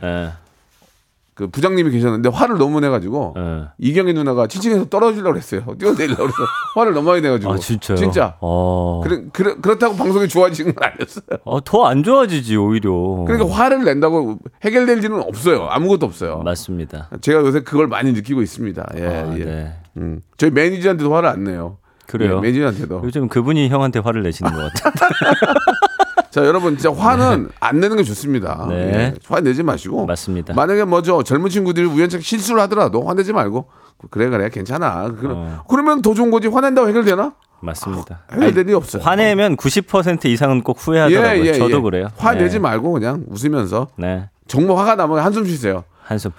[1.39, 1.47] 그 예.
[1.47, 3.69] 부장님이 계셨는데 화를 너무 내가지고 예.
[3.79, 5.63] 이경희 누나가 지층에서 떨어지려고 그랬어요.
[5.79, 6.37] 뛰어내리려고 그래서
[6.75, 7.53] 화를 너무 많이 내가지고.
[7.53, 7.97] 아, 진짜요?
[7.97, 8.37] 진짜.
[8.41, 9.01] 어.
[9.05, 11.39] 그래, 그래, 그렇다고 방송이 좋아지는 건 아니었어요.
[11.45, 12.91] 어, 더안 좋아지지, 오히려.
[13.25, 15.69] 그러니까 화를 낸다고 해결될 일은 없어요.
[15.71, 16.39] 아무것도 없어요.
[16.45, 17.09] 맞습니다.
[17.21, 18.85] 제가 요새 그걸 많이 느끼고 있습니다.
[18.97, 19.45] 예, 아, 예.
[19.45, 19.73] 네.
[19.97, 20.21] 음.
[20.39, 21.79] 저희 매니저한테도 화를 안 내요.
[22.09, 22.39] 그래요?
[22.39, 23.03] 예, 매니저한테도.
[23.05, 24.93] 요즘 그분이 형한테 화를 내시는 것 같아요.
[26.31, 28.67] 자, 여러분 진짜 화는 안 내는 게 좋습니다.
[28.69, 28.75] 네.
[28.75, 30.07] 예, 화 내지 마시고.
[30.07, 30.55] 맞습니다.
[30.55, 33.69] 만약에 뭐죠 젊은 친구들이 우연찮게 실수를 하더라도 화내지 말고
[34.11, 35.09] 그래 그래 괜찮아.
[35.19, 35.65] 그, 어.
[35.69, 37.33] 그러면 더 좋은 거지 화낸다고 해결되나?
[37.61, 38.21] 맞습니다.
[38.33, 39.03] 해결될 일이 없어요.
[39.03, 41.55] 화내면 90% 이상은 꼭 후회하더라고요.
[41.55, 42.09] 저도 그래요.
[42.17, 42.61] 화내지 네.
[42.61, 44.29] 말고 그냥 웃으면서 네.
[44.47, 45.85] 정말 화가 나면 한숨 쉬세요.
[46.05, 46.31] 한숨.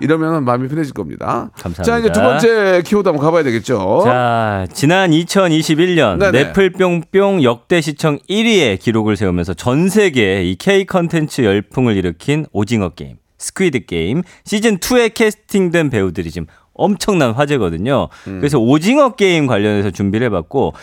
[0.00, 1.50] 이러면 마음이 편해질 겁니다.
[1.54, 1.82] 감사합니다.
[1.82, 4.02] 자 이제 두 번째 키워드 한번 가봐야 되겠죠.
[4.04, 6.30] 자, 지난 2021년 어?
[6.30, 6.44] 네네.
[6.44, 13.16] 넷플뿅뿅 역대 시청 1위의 기록을 세우면서 전 세계 이 K 컨텐츠 열풍을 일으킨 오징어 게임,
[13.38, 18.08] Squid Game 시즌 2에 캐스팅된 배우들이 지금 엄청난 화제거든요.
[18.28, 18.38] 음.
[18.40, 20.74] 그래서 오징어 게임 관련해서 준비를 해봤고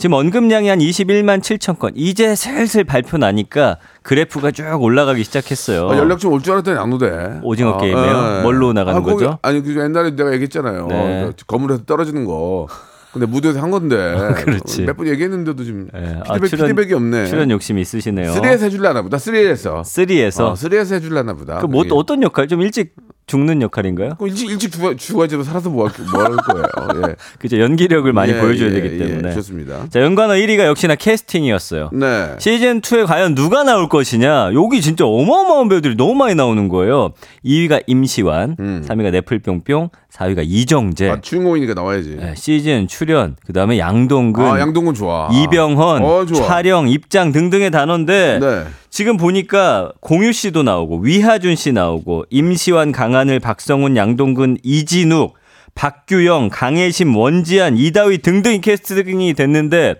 [0.00, 1.92] 지금 언급량이 한 21만 7천 건.
[1.94, 5.90] 이제 슬슬 발표 나니까 그래프가 쭉 올라가기 시작했어요.
[5.90, 7.40] 아, 연락 좀 올 줄 알았더니 안 오대.
[7.42, 8.36] 오징어 아, 게임이요?
[8.38, 8.42] 예.
[8.42, 9.38] 뭘로 나가는 아, 거기- 거죠?
[9.42, 10.86] 아니 그 옛날에 내가 얘기했잖아요.
[10.86, 11.30] 네.
[11.38, 12.66] 그 건물에서 떨어지는 거.
[13.12, 13.96] 근데 무대에서 한 건데
[14.42, 14.82] 그렇지.
[14.84, 16.20] 몇 번 얘기했는데도 지금 예.
[16.26, 17.26] 아, 피드백, 피드백이 없네.
[17.26, 18.32] 출연 욕심이 있으시네요.
[18.32, 19.18] 3에서 해줄라나 보다.
[19.18, 19.82] 3에서.
[19.82, 21.58] 3에서 어, 3에서 해줄라나 보다.
[21.58, 21.94] 그 뭐, 그게.
[21.94, 22.48] 어떤 역할?
[22.48, 22.94] 좀 일찍
[23.30, 24.16] 죽는 역할인가요?
[24.22, 27.08] 일찍 일찍 죽어 죽어야지도 살아서 뭐할 거예요.
[27.08, 27.14] 예.
[27.38, 29.32] 그죠 연기력을 많이 예, 보여줘야 예, 되기 예, 때문에.
[29.34, 29.86] 좋습니다.
[29.88, 31.90] 자 연관어 1위가 역시나 캐스팅이었어요.
[31.92, 32.34] 네.
[32.38, 34.50] 시즌 2에 과연 누가 나올 것이냐?
[34.54, 37.12] 여기 진짜 어마어마한 배우들이 너무 많이 나오는 거예요.
[37.44, 41.06] 2위가 임시완, 3위가 네플뿅뿅, 4위가 이정재.
[41.08, 41.12] 음.
[41.12, 42.16] 아, 주인공이니까 나와야지.
[42.16, 45.28] 네, 시즌 출연, 그 다음에 양동근, 아, 양동근 좋아.
[45.32, 46.46] 이병헌, 어, 좋아.
[46.46, 48.64] 촬영, 입장 등등의 단어인데 네.
[48.90, 55.34] 지금 보니까 공유 씨도 나오고 위하준 씨 나오고 임시완, 강하늘, 박성훈, 양동근, 이진욱,
[55.74, 59.94] 박규영, 강혜심, 원지한, 이다위 등등이 캐스팅이 됐는데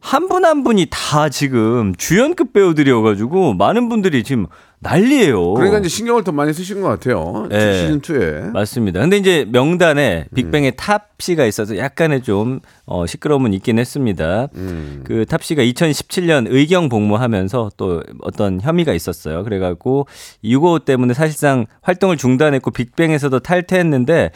[0.00, 4.46] 한 분한 분이 다 지금 주연급 배우들이어가지고 많은 분들이 지금
[4.78, 5.54] 난리예요.
[5.54, 7.46] 그러니까 이제 신경을 더 많이 쓰신 것 같아요.
[7.50, 7.78] 네.
[7.80, 8.52] 시즌 2에.
[8.52, 9.00] 맞습니다.
[9.00, 10.34] 근데 이제 명단에 음.
[10.34, 14.48] 빅뱅의 탑 씨가 있어서 약간의 좀 어, 시끄러움은 있긴 했습니다.
[14.54, 15.02] 음.
[15.04, 19.42] 그 탑 씨가 2017년 의경 복무하면서 또 어떤 혐의가 있었어요.
[19.44, 20.06] 그래갖고
[20.42, 24.30] 이거 때문에 사실상 활동을 중단했고 빅뱅에서도 탈퇴했는데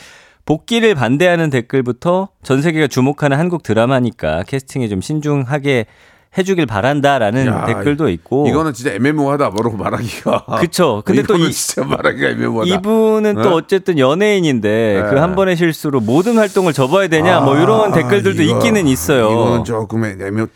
[0.46, 5.87] 복귀를 반대하는 댓글부터 전 세계가 주목하는 한국 드라마니까 캐스팅에 좀 신중하게
[6.38, 8.46] 해주길 바란다라는 야, 댓글도 있고.
[8.48, 9.50] 이거는 진짜 애매모호하다.
[9.50, 10.44] 뭐라고 말하기가.
[10.60, 11.02] 그쵸.
[11.06, 12.72] 근데 또 이- 진짜 말하기가 애매모호하다.
[12.74, 13.48] 이분은 또 네?
[13.48, 15.20] 어쨌든 연예인인데 그 네.
[15.20, 19.30] 한 번의 실수로 모든 활동을 접어야 되냐 뭐 이런 아, 댓글들도 이거- 있기는 있어요.
[19.30, 20.46] 이거는 조금 애매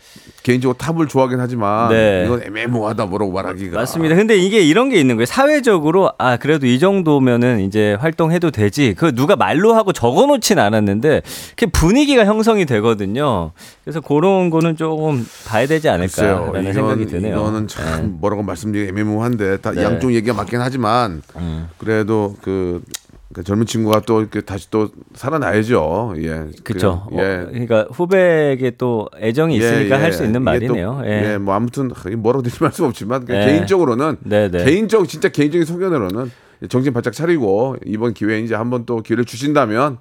[0.45, 2.23] 개인적으로 탑을 좋아하긴 하지만 네.
[2.23, 3.79] 이건 애매모호하다 뭐라고 말하기가.
[3.79, 4.15] 맞습니다.
[4.15, 5.25] 근데 이게 이런 게 있는 거예요.
[5.25, 8.93] 사회적으로 아 그래도 이 정도면은 이제 활동해도 되지.
[8.95, 11.23] 그 누가 말로 하고 적어놓진 않았는데
[11.55, 13.53] 그 분위기가 형성이 되거든요.
[13.83, 15.89] 그래서 그런 거는 조금 봐야 되지.
[15.89, 17.37] 않을까라는 이건, 생각이 드네요.
[17.37, 18.07] 이거는 참 네.
[18.19, 19.83] 뭐라고 말씀드리기 애매모호한데 다 네.
[19.83, 21.69] 양쪽 얘기가 맞긴 하지만 음.
[21.79, 22.83] 그래도 그
[23.35, 26.13] 그 젊은 친구가 또 이렇게 다시 또 살아나야죠.
[26.19, 26.45] 예.
[26.63, 27.05] 그렇죠.
[27.11, 27.45] 예.
[27.49, 30.27] 그러니까 후배에게 또 애정이 있으니까 예, 할수 예.
[30.27, 31.01] 있는 이게 또, 말이네요.
[31.03, 31.33] 예.
[31.33, 33.45] 예, 뭐 아무튼 뭐라고 드리면 할수 없지만 예.
[33.45, 34.63] 개인적으로는 네, 네.
[34.63, 36.31] 개인적 진짜 개인적인 소견으로는
[36.69, 39.97] 정신 바짝 차리고 이번 기회에 이제 한번 또 기회를 주신다면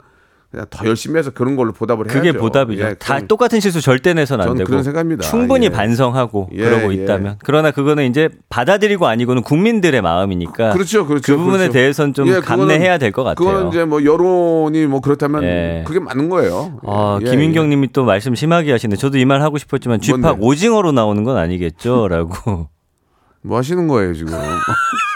[0.70, 2.18] 더 열심히 해서 그런 걸로 보답을 해야죠.
[2.20, 2.82] 그게 보답이죠.
[2.82, 5.22] 예, 다 똑같은 실수 절대 내선 안 되고 그런 생각입니다.
[5.22, 5.70] 충분히 예.
[5.70, 7.02] 반성하고 예, 그러고 예.
[7.02, 11.32] 있다면 그러나 그거는 이제 받아들이고 아니고는 국민들의 마음이니까 그렇죠, 그렇죠.
[11.32, 11.72] 그 부분에 그렇죠.
[11.72, 13.34] 대해서는 좀 예, 감내해야 될 것 같아요.
[13.46, 15.84] 그거는 이제 뭐 여론이 뭐 그렇다면 예.
[15.86, 16.78] 그게 맞는 거예요.
[16.86, 17.68] 아, 예, 김인경 예.
[17.70, 20.36] 님이 또 말씀 심하게 하시는데 저도 이 말 하고 싶었지만 쥐팍?
[20.42, 22.08] 오징어로 나오는 건 아니겠죠?
[22.08, 22.68] 라고.
[23.42, 24.32] 뭐 하시는 거예요 지금?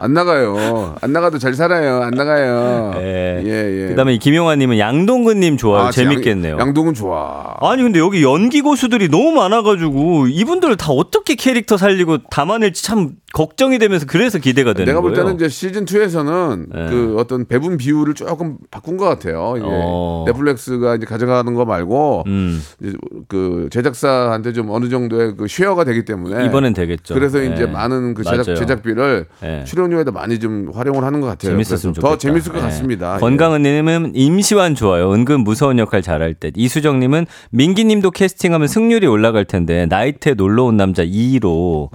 [0.00, 0.94] 안 나가요.
[1.00, 2.02] 안 나가도 잘 살아요.
[2.02, 2.92] 안 나가요.
[2.98, 3.42] 예.
[3.44, 3.88] 예, 예.
[3.88, 5.86] 그다음에 이 김용환 님은 양동근 님 좋아요.
[5.86, 6.52] 아, 재밌겠네요.
[6.52, 7.56] 양, 양동은 좋아.
[7.60, 13.78] 아니 근데 여기 연기 고수들이 너무 많아가지고 이분들 다 어떻게 캐릭터 살리고 담아낼지 참 걱정이
[13.78, 15.24] 되면서 그래서 기대가 되는 내가 볼 거예요.
[15.24, 16.88] 때는 이제 시즌 2에서는 네.
[16.90, 19.54] 그 어떤 배분 비율을 조금 바꾼 것 같아요.
[19.58, 20.24] 이제 어.
[20.26, 22.92] 넷플릭스가 이제 가져가는 거 말고 음, 이제
[23.28, 27.12] 그 제작사한테 좀 어느 정도의 그 share가 되기 때문에 이번엔 되겠죠.
[27.14, 27.52] 그래서 예.
[27.52, 28.56] 이제 많은 그 제작 맞아요.
[28.56, 29.64] 제작비를 예.
[29.64, 31.52] 출연료에다 많이 좀 활용을 하는 것 같아요.
[31.52, 32.08] 재밌었으면 좋겠다.
[32.08, 32.62] 더 재밌을 것 예.
[32.62, 33.18] 같습니다.
[33.18, 35.12] 건강은님은 임시완 좋아요.
[35.12, 36.50] 은근 무서운 역할 잘할 때.
[36.56, 41.90] 이수정님은 민기님도 캐스팅하면 승률이 올라갈 텐데 나이트에 놀러 온 남자 2로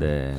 [0.00, 0.34] 네.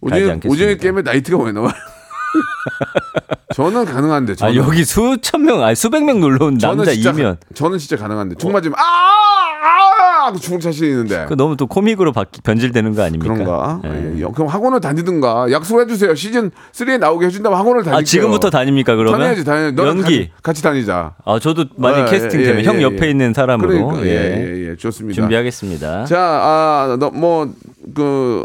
[0.00, 0.38] 오징어.
[0.44, 1.72] 오징어 게임에 나이트가 왜 나와요?
[3.54, 7.78] 저는 가능한데 아 저는 여기 수천 명, 아니 수백 명 놀러 온 남자 2면 저는
[7.78, 12.94] 진짜 가능한데 총 맞으면 아아 하고 죽을 자신이 있는데 그 너무 또 코믹으로 바뀌, 변질되는
[12.94, 13.34] 거 아닙니까?
[13.34, 13.80] 그런가?
[13.84, 13.88] 예.
[13.90, 14.24] 예, 예.
[14.34, 16.14] 그럼 학원을 다니든가 약속해 주세요.
[16.14, 17.98] 시즌 3에 나오게 해준다면 학원을 다닐게요.
[17.98, 19.20] 아 지금부터 다닙니까 그러면?
[19.20, 19.86] 다녀야지, 다녀.
[19.86, 20.02] 연기.
[20.02, 21.14] 같이, 같이 다니자.
[21.24, 23.10] 아 저도 만약 예, 캐스팅 예, 되면 예, 형 예, 옆에 예.
[23.10, 24.10] 있는 사람으로 그러니까 예.
[24.10, 25.20] 예, 예, 예, 좋습니다.
[25.20, 26.06] 준비하겠습니다.
[26.06, 28.44] 자, 아, 너뭐그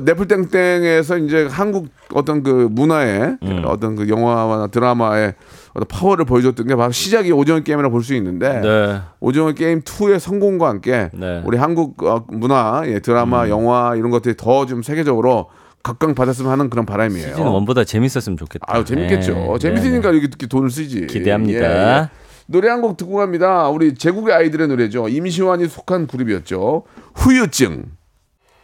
[0.00, 3.62] 네플땡땡에서 이제 한국 어떤 그 문화의 음.
[3.66, 5.34] 어떤 그 영화나 드라마의
[5.74, 9.00] 어떤 파워를 보여줬던 게 바로 시작이 오징어 게임이라 볼 수 있는데 네.
[9.20, 11.38] 오징어 게임 2의 성공과 함께 네.
[11.38, 11.42] 음.
[11.46, 15.48] 우리 한국 어, 문화, 예, 드라마, 영화 이런 것들이 더 좀 세계적으로
[15.82, 17.28] 각광받았으면 하는 그런 바람이에요.
[17.28, 18.66] 시즌 1보다 재밌었으면 좋겠다.
[18.68, 19.52] 아유 재밌겠죠.
[19.54, 19.58] 예.
[19.58, 21.06] 재밌으니까 이렇게 이렇게 돈을 쓰지.
[21.06, 21.60] 기대합니다.
[21.60, 22.08] 예, 예.
[22.46, 23.68] 노래 한 곡 듣고 갑니다.
[23.68, 25.08] 우리 제국의 아이들의 노래죠.
[25.08, 26.82] 임시완이 속한 그룹이었죠.
[27.14, 27.84] 후유증.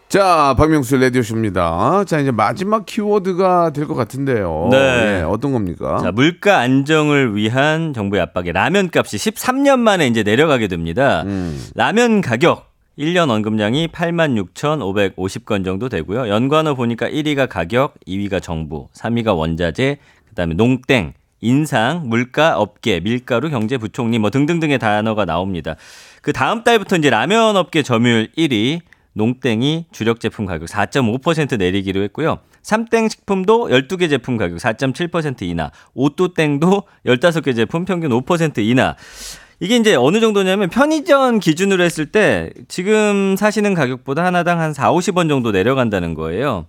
[0.09, 2.05] 자, 박명수 레디오쇼입니다.
[2.07, 4.69] 자, 이제 마지막 키워드가 될 것 같은데요.
[4.71, 5.19] 네.
[5.19, 5.99] 예, 어떤 겁니까?
[6.01, 11.23] 자, 물가 안정을 위한 정부의 압박에 라면 값이 13년 만에 이제 내려가게 됩니다.
[11.27, 11.61] 음.
[11.75, 16.29] 라면 가격 1년 언급량이 86,550건 정도 되고요.
[16.29, 24.21] 연관어 보니까 1위가 가격, 2위가 정부, 3위가 원자재, 그다음에 농땡, 인상, 물가, 업계, 밀가루, 경제부총리
[24.21, 25.75] 뭐 등등등의 단어가 나옵니다.
[26.23, 28.81] 그 다음 달부터 이제 라면 업계 점유율 1위,
[29.14, 32.38] 농땡이 주력 제품 가격 4.5% 내리기로 했고요.
[32.62, 38.96] 삼땡 식품도 12개 제품 가격 4.7% 인하, 오뚜땡도 15개 제품 평균 5% 인하.
[39.61, 45.29] 이게 이제 어느 정도냐면 편의점 기준으로 했을 때 지금 사시는 가격보다 하나당 한 4, 50원
[45.29, 46.66] 정도 내려간다는 거예요.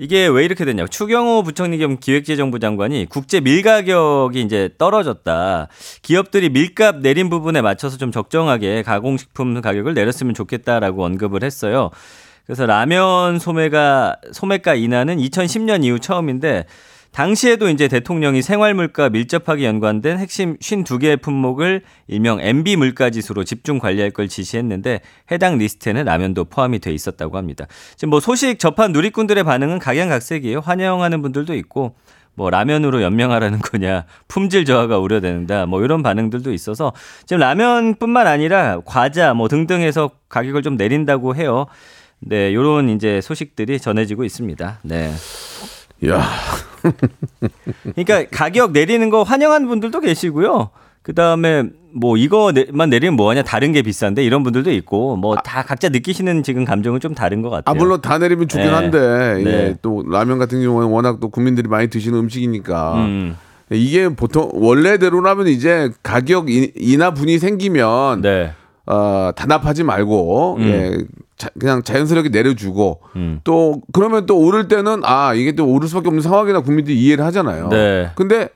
[0.00, 0.86] 이게 왜 이렇게 됐냐.
[0.86, 5.68] 추경호 부총리 겸 기획재정부 장관이 국제 밀 가격이 이제 떨어졌다.
[6.00, 11.90] 기업들이 밀값 내린 부분에 맞춰서 좀 적정하게 가공식품 가격을 내렸으면 좋겠다라고 언급을 했어요.
[12.46, 16.64] 그래서 라면 소매가 소매가 인하는 2010년 이후 처음인데
[17.12, 24.10] 당시에도 이제 대통령이 생활물가 밀접하게 연관된 핵심 52개의 품목을 일명 MB 물가 지수로 집중 관리할
[24.10, 27.66] 걸 지시했는데 해당 리스트에는 라면도 포함이 돼 있었다고 합니다.
[27.96, 30.60] 지금 뭐 소식 접한 누리꾼들의 반응은 각양각색이에요.
[30.60, 31.96] 환영하는 분들도 있고
[32.34, 36.92] 뭐 라면으로 연명하라는 거냐 품질 저하가 우려된다 뭐 이런 반응들도 있어서
[37.26, 41.66] 지금 라면뿐만 아니라 과자 뭐 등등해서 가격을 좀 내린다고 해요.
[42.20, 44.80] 네, 요런 이제 소식들이 전해지고 있습니다.
[44.82, 45.12] 네.
[46.06, 46.22] 야,
[47.94, 50.70] 그러니까 가격 내리는 거 환영하는 분들도 계시고요.
[51.02, 56.42] 그 다음에 뭐 이거만 내리면 뭐하냐 다른 게 비싼데 이런 분들도 있고 뭐다 각자 느끼시는
[56.42, 57.74] 지금 감정은 좀 다른 것 같아요.
[57.74, 58.72] 아 물론 다 내리면 좋긴 네.
[58.74, 59.50] 한데 네.
[59.50, 63.36] 예, 또 라면 같은 경우는 워낙 또 국민들이 많이 드시는 음식이니까 음,
[63.70, 68.52] 이게 보통 원래대로라면 이제 가격 인- 인하 분이 생기면 네.
[68.86, 70.62] 어, 단합하지 말고 음.
[70.62, 70.98] 예,
[71.36, 73.40] 자- 그냥 자연스럽게 내려주고 음.
[73.44, 77.68] 또 그러면 또 오를 때는 아 이게 또 오를 수밖에 없는 상황이나 국민들이 이해를 하잖아요.
[77.68, 78.10] 네.
[78.14, 78.48] 근데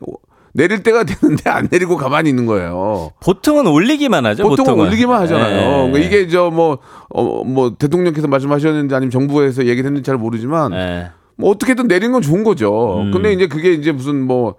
[0.53, 3.11] 내릴 때가 되는데 안 내리고 가만히 있는 거예요.
[3.23, 4.43] 보통은 올리기만 하죠.
[4.45, 5.57] 보통 보통은 올리기만 하잖아요.
[5.87, 5.91] 네.
[5.93, 6.79] 그러니까 이게 저뭐
[7.11, 11.09] 어, 뭐 대통령께서 말씀하셨는지 아니면 정부에서 얘기했는지 잘 모르지만 네.
[11.37, 13.01] 뭐 어떻게든 내린 건 좋은 거죠.
[13.01, 13.11] 음.
[13.13, 14.55] 근데 이제 그게 이제 무슨 뭐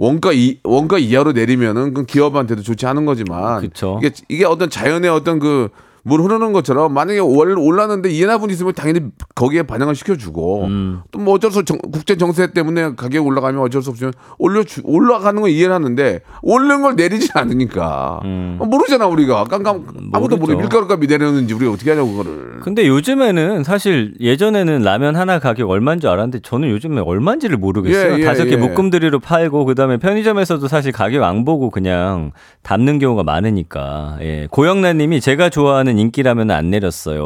[0.00, 4.00] 원가 이 원가 이하로 내리면은 그 기업한테도 좋지 않은 거지만 그쵸.
[4.02, 5.68] 이게 이게 어떤 자연의 어떤 그
[6.02, 9.00] 물 흐르는 것처럼 만약에 월 올랐는데 이해나분 있으면 당연히
[9.34, 11.02] 거기에 반영을 시켜주고 음.
[11.10, 15.50] 또뭐 어쩔 수 없- 국제 정세 때문에 가격 올라가면 어쩔 수 없지만 올려 올라가는 건
[15.50, 20.58] 이해는 하는데 오르는 걸 내리지 않으니까 어, 모르잖아 우리가 깜깜 아무도 모르 음.
[20.58, 26.00] 밀가루 값이 내렸는지 우리가 어떻게 하냐고 그거를 근데 요즘에는 사실 예전에는 라면 하나 가격 얼마인
[26.00, 28.14] 줄 알았는데 저는 요즘에 얼마인지를 모르겠어요.
[28.14, 28.56] 예, 예, 다섯 개 예.
[28.56, 32.32] 묶음드리로 팔고 그다음에 편의점에서도 사실 가격 안 보고 그냥
[32.62, 34.18] 담는 경우가 많으니까.
[34.20, 34.46] 예.
[34.50, 37.24] 고영란님이 제가 좋아하는 인기 라면은 안 내렸어요.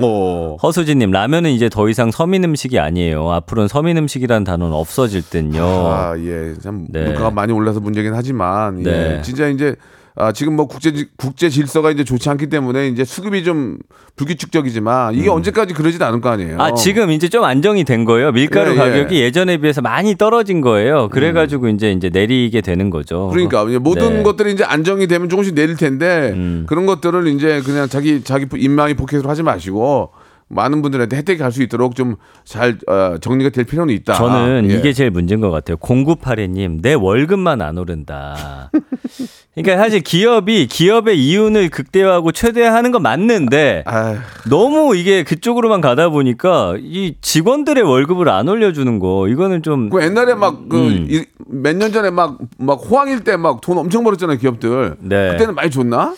[0.00, 0.56] 어.
[0.62, 3.30] 허수진님 라면은 이제 더 이상 서민 음식이 아니에요.
[3.30, 5.64] 앞으로는 서민 음식이라는 단어는 없어질 듯요.
[5.64, 6.54] 아, 예.
[6.60, 7.04] 참 네.
[7.04, 8.90] 물가가 많이 올라서 문제긴 하지만 예.
[8.90, 9.22] 네.
[9.22, 9.74] 진짜 이제
[10.20, 13.78] 아, 지금 뭐 국제 국제 질서가 이제 좋지 않기 때문에 이제 수급이 좀
[14.16, 16.54] 불규칙적이지만 이게 언제까지 그러진 않을 거 아니에요.
[16.54, 16.60] 음.
[16.60, 18.32] 아, 지금 이제 좀 안정이 된 거예요.
[18.32, 18.76] 밀가루 예, 예.
[18.76, 21.08] 가격이 예 전에 비해서 많이 떨어진 거예요.
[21.10, 23.28] 그래가지고 이제 이제 내리게 되는 거죠.
[23.32, 24.22] 그러니까 모든 네.
[24.24, 26.64] 것들이 이제 안정이 되면 조금씩 내릴 텐데 음.
[26.66, 30.10] 그런 것들을 이제 그냥 자기 자기 인망이 포켓으로 하지 마시고
[30.48, 32.78] 많은 분들한테 혜택이 갈 수 있도록 좀잘
[33.20, 34.14] 정리가 될 필요는 있다.
[34.14, 34.74] 저는 예.
[34.74, 35.76] 이게 제일 문제인 것 같아요.
[35.78, 38.70] 0982님, 내 월급만 안 오른다.
[39.54, 44.16] 그러니까 사실 기업이 기업의 이윤을 극대화하고 최대화하는 건 맞는데 아휴,
[44.48, 50.34] 너무 이게 그쪽으로만 가다 보니까 이 직원들의 월급을 안 올려주는 거 이거는 좀 그 옛날에
[50.34, 51.24] 막그 음.
[51.48, 54.96] 몇년 전에 막 막 호황일 때 막 돈 엄청 벌었잖아요 기업들.
[55.00, 55.30] 네.
[55.32, 56.14] 그때는 많이 줬나?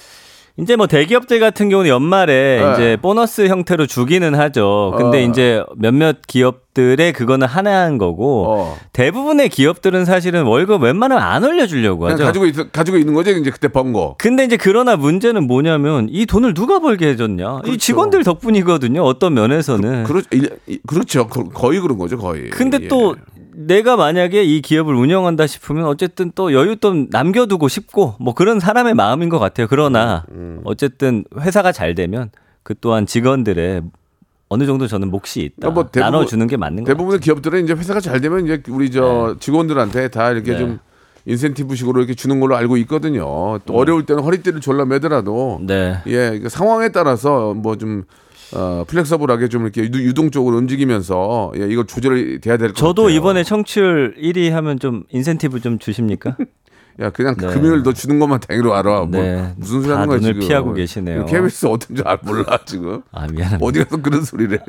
[0.61, 2.73] 이제 뭐 대기업들 같은 경우는 연말에 네.
[2.73, 4.95] 이제 보너스 형태로 주기는 하죠.
[4.97, 5.29] 근데 어.
[5.29, 8.77] 이제 몇몇 기업 들의 그거는 하나인 거고 어.
[8.93, 12.23] 대부분의 기업들은 사실은 월급 웬만하면 안 올려주려고 하죠.
[12.25, 14.15] 가지고 있, 가지고 있는 거지 이제 그때 번 거.
[14.19, 17.63] 근데 이제 그러나 문제는 뭐냐면 이 돈을 누가 벌게 해줬냐?
[17.67, 19.03] 이 직원들 덕분이거든요.
[19.03, 20.05] 어떤 면에서는.
[20.05, 20.29] 그렇죠.
[20.33, 21.27] 일- 이- 그렇죠.
[21.27, 22.51] 거- 거의 그런 거죠, 거의.
[22.51, 22.89] 근데 예.
[22.89, 23.17] 또
[23.53, 29.29] 내가 만약에 이 기업을 운영한다 싶으면 어쨌든 또 여윳돈 남겨두고 싶고 뭐 그런 사람의 마음인
[29.29, 29.67] 것 같아요.
[29.69, 32.31] 그러나 음, 어쨌든 회사가 잘 되면
[32.63, 33.83] 그 또한 직원들의
[34.53, 35.71] 어느 정도 저는 몫이 있다.
[35.71, 36.95] 뭐 대부분- 나눠주는 게 맞는 것 같아요.
[36.97, 40.59] 대부분의 기업들은 이제 회사가 잘 되면 이제 우리 저 직원들한테 다 이렇게 네.
[40.59, 40.79] 좀
[41.25, 43.59] 인센티브식으로 이렇게 주는 걸로 알고 있거든요.
[43.65, 45.67] 또 어려울 때는 허리띠를 졸라 매더라도 음.
[45.67, 45.99] 네.
[46.09, 48.03] 예, 그 상황에 따라서 뭐좀
[48.53, 52.89] 어, flexible하게 좀 이렇게 유- 유동적으로 움직이면서 예, 이걸 조절이 돼야 될 것 같아요.
[52.89, 56.37] 저도 이번에 청취율 1위 하면 좀 인센티브 좀 주십니까?
[57.01, 57.47] 야 그냥 네.
[57.47, 59.05] 금요일 너 주는 것만 땡으로 알아.
[59.05, 59.55] 뭐 네.
[59.57, 60.41] 무슨 소리 다 하는 거야 지금.
[60.41, 61.25] 피하고 계시네요.
[61.25, 63.01] KBS 어떤 줄 알- 몰라 지금.
[63.11, 63.59] 아 미안합니다.
[63.65, 64.59] 어디 가서 그런 소리를.
[64.59, 64.63] 해.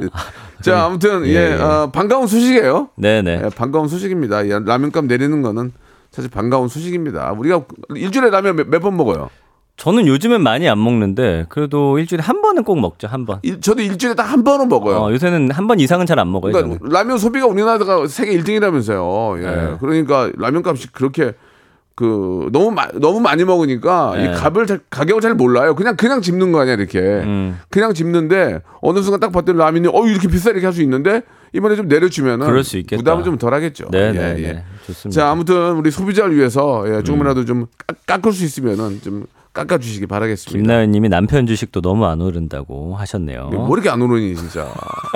[0.62, 1.62] 자 아무튼 예, 예, 예.
[1.62, 2.90] 어, 반가운 소식이에요.
[2.96, 3.42] 네네.
[3.46, 4.48] 예, 반가운 소식입니다.
[4.48, 5.74] 예, 라면값 내리는 거는
[6.12, 7.34] 사실 반가운 소식입니다.
[7.34, 7.64] 우리가
[7.96, 9.30] 일주일에 라면 몇 번 먹어요?
[9.78, 13.40] 저는 요즘엔 많이 안 먹는데 그래도 일주일에 한 번은 꼭 먹죠 한 번.
[13.42, 14.98] 일- 저도 일주일에 딱 한 번은 먹어요.
[14.98, 16.54] 어, 요새는 한 번 이상은 잘 안 먹어요.
[16.54, 16.88] 그러니까.
[16.88, 19.42] 라면 소비가 우리나라가 세계 1등이라면서요.
[19.44, 19.46] 예.
[19.50, 19.78] 네.
[19.82, 21.34] 그러니까 라면 값이 그렇게
[21.96, 24.26] 그 너무 마, 너무 많이 먹으니까 네.
[24.26, 25.76] 이 값을 잘, 가격을 잘 몰라요.
[25.76, 27.00] 그냥 그냥 집는 거 아니야 이렇게.
[27.00, 27.60] 음.
[27.70, 31.22] 그냥 집는데 어느 순간 딱 봤더니 라면이 어 이렇게 비싸 이렇게 할 수 있는데
[31.54, 32.98] 이번에 좀 내려주면은 그럴 수 있겠다.
[32.98, 33.90] 부담은 좀 덜하겠죠.
[33.92, 34.18] 네네.
[34.20, 34.54] 예, 예.
[34.54, 35.10] 네, 좋습니다.
[35.10, 35.12] 음.
[35.12, 40.58] 자 아무튼 우리 소비자를 위해서 예, 조금이라도 좀 깎, 깎을 수 있으면은 좀 깎아주시기 바라겠습니다.
[40.58, 43.50] 김나연님이 남편 주식도 너무 안 오른다고 하셨네요.
[43.50, 44.68] 뭐 이렇게 안 오르니 진짜.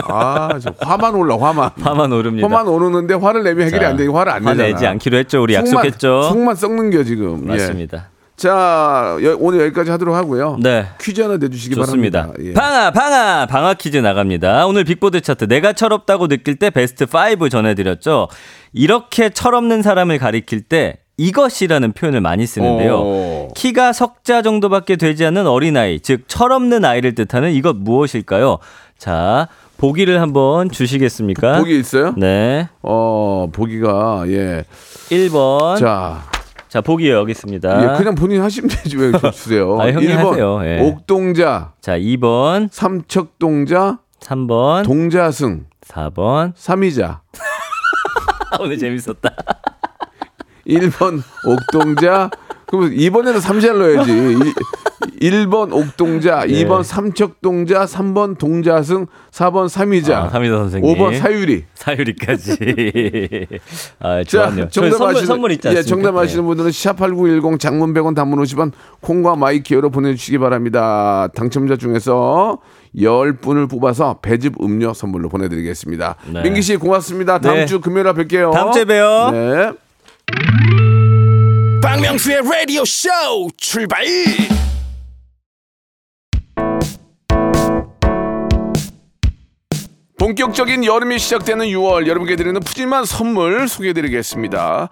[0.09, 1.69] 아, 저 화만 올라 화만.
[1.79, 2.45] 화만 오릅니다.
[2.47, 4.63] 화만 오르는데 화를 내면 해결이 자, 안 되니 화를 안 내잖아.
[4.63, 5.41] 화내지 않기로 했죠.
[5.41, 6.23] 우리 속만- 약속했죠.
[6.23, 7.43] 속만 썩는 겨 지금.
[7.45, 7.47] 예.
[7.47, 8.09] 맞습니다.
[8.35, 10.57] 자 여- 오늘 여기까지 하도록 하고요.
[10.61, 10.87] 네.
[10.99, 12.23] 퀴즈 하나 내주시기 좋습니다.
[12.27, 12.43] 바랍니다.
[12.49, 12.53] 예.
[12.53, 14.67] 방아 방아 방아 퀴즈 나갑니다.
[14.67, 18.27] 오늘 빅보드 차트 내가 철없다고 느낄 때 베스트 5 전해드렸죠.
[18.73, 22.95] 이렇게 철없는 사람을 가리킬 때 이것이라는 표현을 많이 쓰는데요.
[22.97, 23.47] 오.
[23.55, 28.59] 키가 석자 정도밖에 되지 않는 어린아이, 즉 철없는 아이를 뜻하는 이것 무엇일까요?
[28.97, 29.47] 자,
[29.77, 31.59] 보기를 한번 주시겠습니까?
[31.59, 32.13] 보기 있어요?
[32.17, 32.69] 네.
[32.81, 34.63] 어 보기가 예.
[35.09, 35.79] 1번.
[35.79, 36.23] 자,
[36.67, 37.83] 자 보기 여기 있습니다.
[37.93, 39.79] 예, 그냥 본인 하시면 되지 왜 이렇게 주세요.
[39.79, 40.61] 아, 형이 1번 하세요.
[40.65, 40.79] 예.
[40.81, 46.53] 옥동자, 자, 2번, 삼척동자, 3번, 동자승, 4번.
[46.55, 47.21] 삼이자.
[48.59, 49.29] 오늘 재밌었다.
[50.67, 52.29] 1번 옥동자.
[52.67, 54.11] 그럼 2번에는 삼자를 넣어야지.
[55.21, 56.65] 1번 옥동자, 예.
[56.65, 60.95] 2번 삼척동자, 3번 동자승, 4번 삼이자, 아, 삼이자 선생님.
[60.95, 61.63] 5번 사유리.
[61.75, 62.57] 사유리까지.
[63.99, 64.69] 아, 자, 좋았네요.
[64.69, 65.89] 정답 선물, 아시는, 선물 있지 예, 않습니까?
[65.89, 71.27] 정답 아시는 분들은 샵8910 장문 100원 단문 50원 콩과 my K로 보내주시기 바랍니다.
[71.35, 72.59] 당첨자 중에서
[72.97, 76.15] 10분을 뽑아서 배즙 음료 선물로 보내드리겠습니다.
[76.33, 76.41] 네.
[76.41, 77.39] 민기 씨 고맙습니다.
[77.39, 77.65] 다음 네.
[77.65, 78.51] 주 금요일에 뵐게요.
[78.51, 79.29] 다음 주에 봬요.
[79.31, 79.71] 네.
[81.81, 83.09] 박명수의 라디오 쇼
[83.57, 84.05] 출발
[90.17, 94.89] 본격적인 여름이 시작되는 6월 여러분께 드리는 푸짐한 선물 소개해드리겠습니다.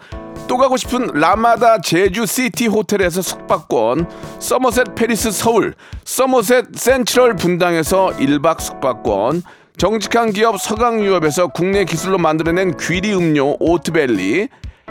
[0.48, 4.08] 또 가고 싶은 라마다 제주 시티 호텔에서 숙박권,
[4.40, 5.74] 서머셋 팰리스 서울,
[6.06, 9.42] 서머셋 센트럴 분당에서 1박 숙박권,
[9.78, 14.50] 정직한 기업 서강유업에서 국내 기술로 만들어낸 귀리 음료 오트벨리,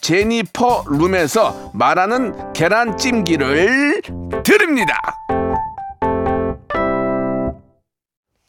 [0.00, 4.02] 제니퍼 룸에서 말하는 계란찜기를
[4.44, 4.98] 드립니다.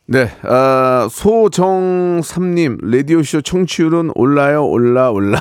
[0.08, 5.40] 네, 아, 소정삼님 라디오쇼 청취율은 올라요, 올라, 올라.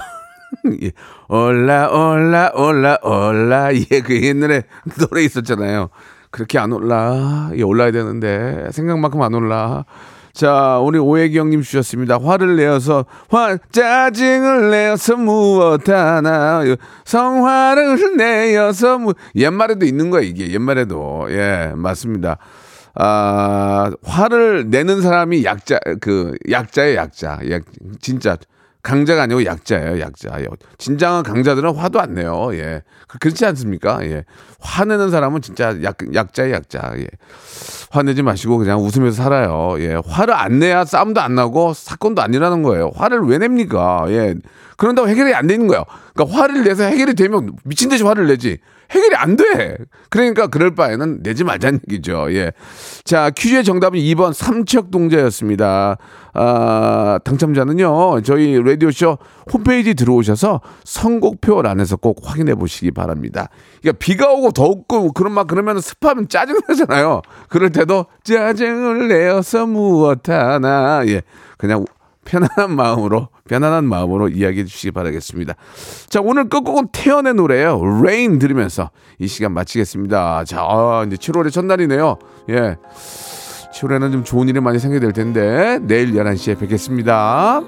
[0.83, 0.93] 예,
[1.29, 3.75] 올라, 올라, 올라, 올라.
[3.75, 4.63] 예, 그 옛날에
[4.99, 5.91] 노래 있었잖아요.
[6.31, 7.51] 그렇게 안 올라.
[7.55, 9.85] 예, 올라야 되는데 생각만큼 안 올라.
[10.33, 12.19] 자, 우리 오혜기 형님 주셨습니다.
[12.23, 16.63] 화를 내어서, 화, 짜증을 내어서 무엇 하나.
[17.05, 20.51] 성화를 내어서 무, 옛말에도 있는 거야, 이게.
[20.53, 21.27] 옛말에도.
[21.31, 22.39] 예, 맞습니다.
[22.95, 27.41] 아, 화를 내는 사람이 약자, 그, 약자예요, 약자.
[27.51, 27.63] 약,
[28.01, 28.37] 진짜.
[28.83, 30.41] 강자가 아니고 약자예요, 약자.
[30.41, 30.47] 예.
[30.79, 32.51] 진정한 강자들은 화도 안 내요.
[32.55, 32.83] 예.
[33.09, 33.99] 그- 그렇지 않습니까?
[34.05, 34.25] 예.
[34.61, 36.93] 화내는 사람은 진짜 약, 약자의 약자.
[36.97, 37.07] 예.
[37.91, 39.77] 화내지 마시고 그냥 웃으면서 살아요.
[39.81, 40.01] 예.
[40.07, 42.91] 화를 안 내야 싸움도 안 나고 사건도 안 일어나는 거예요.
[42.95, 44.05] 화를 왜 냅니까?
[44.09, 44.35] 예.
[44.77, 45.85] 그런다고 해결이 안 되는 거예요.
[46.15, 48.59] 그러니까 화를 내서 해결이 되면 미친 듯이 화를 내지.
[48.91, 49.77] 해결이 안 돼.
[50.09, 52.27] 그러니까 그럴 바에는 내지 말자는 얘기죠.
[52.33, 52.53] 예.
[53.05, 55.97] 자, 퀴즈의 정답은 2번 삼척동자였습니다.
[56.35, 59.19] 아, 당첨자는요, 저희 라디오쇼
[59.53, 63.49] 홈페이지 들어오셔서 선곡표란에서 꼭 확인해 보시기 바랍니다.
[63.81, 67.23] 그러니까 비가 오고 덥고 그런 막 그러면 습하면 짜증나잖아요.
[67.49, 71.03] 그럴 때도 짜증을 내어서 무엇하나.
[71.07, 71.23] 예.
[71.59, 71.85] 그냥
[72.31, 75.55] 편안한 마음으로 편안한 마음으로 이야기해 주시기 바라겠습니다.
[76.09, 77.81] 자 오늘 끝곡은 태연의 노래예요.
[77.83, 80.45] Rain 들으면서 이 시간 마치겠습니다.
[80.45, 82.19] 자 아, 이제 7월의 첫날이네요.
[82.51, 82.77] 예.
[83.75, 87.63] 7월에는 좀 좋은 일이 많이 생겨야 될 텐데 내일 11시에 뵙겠습니다.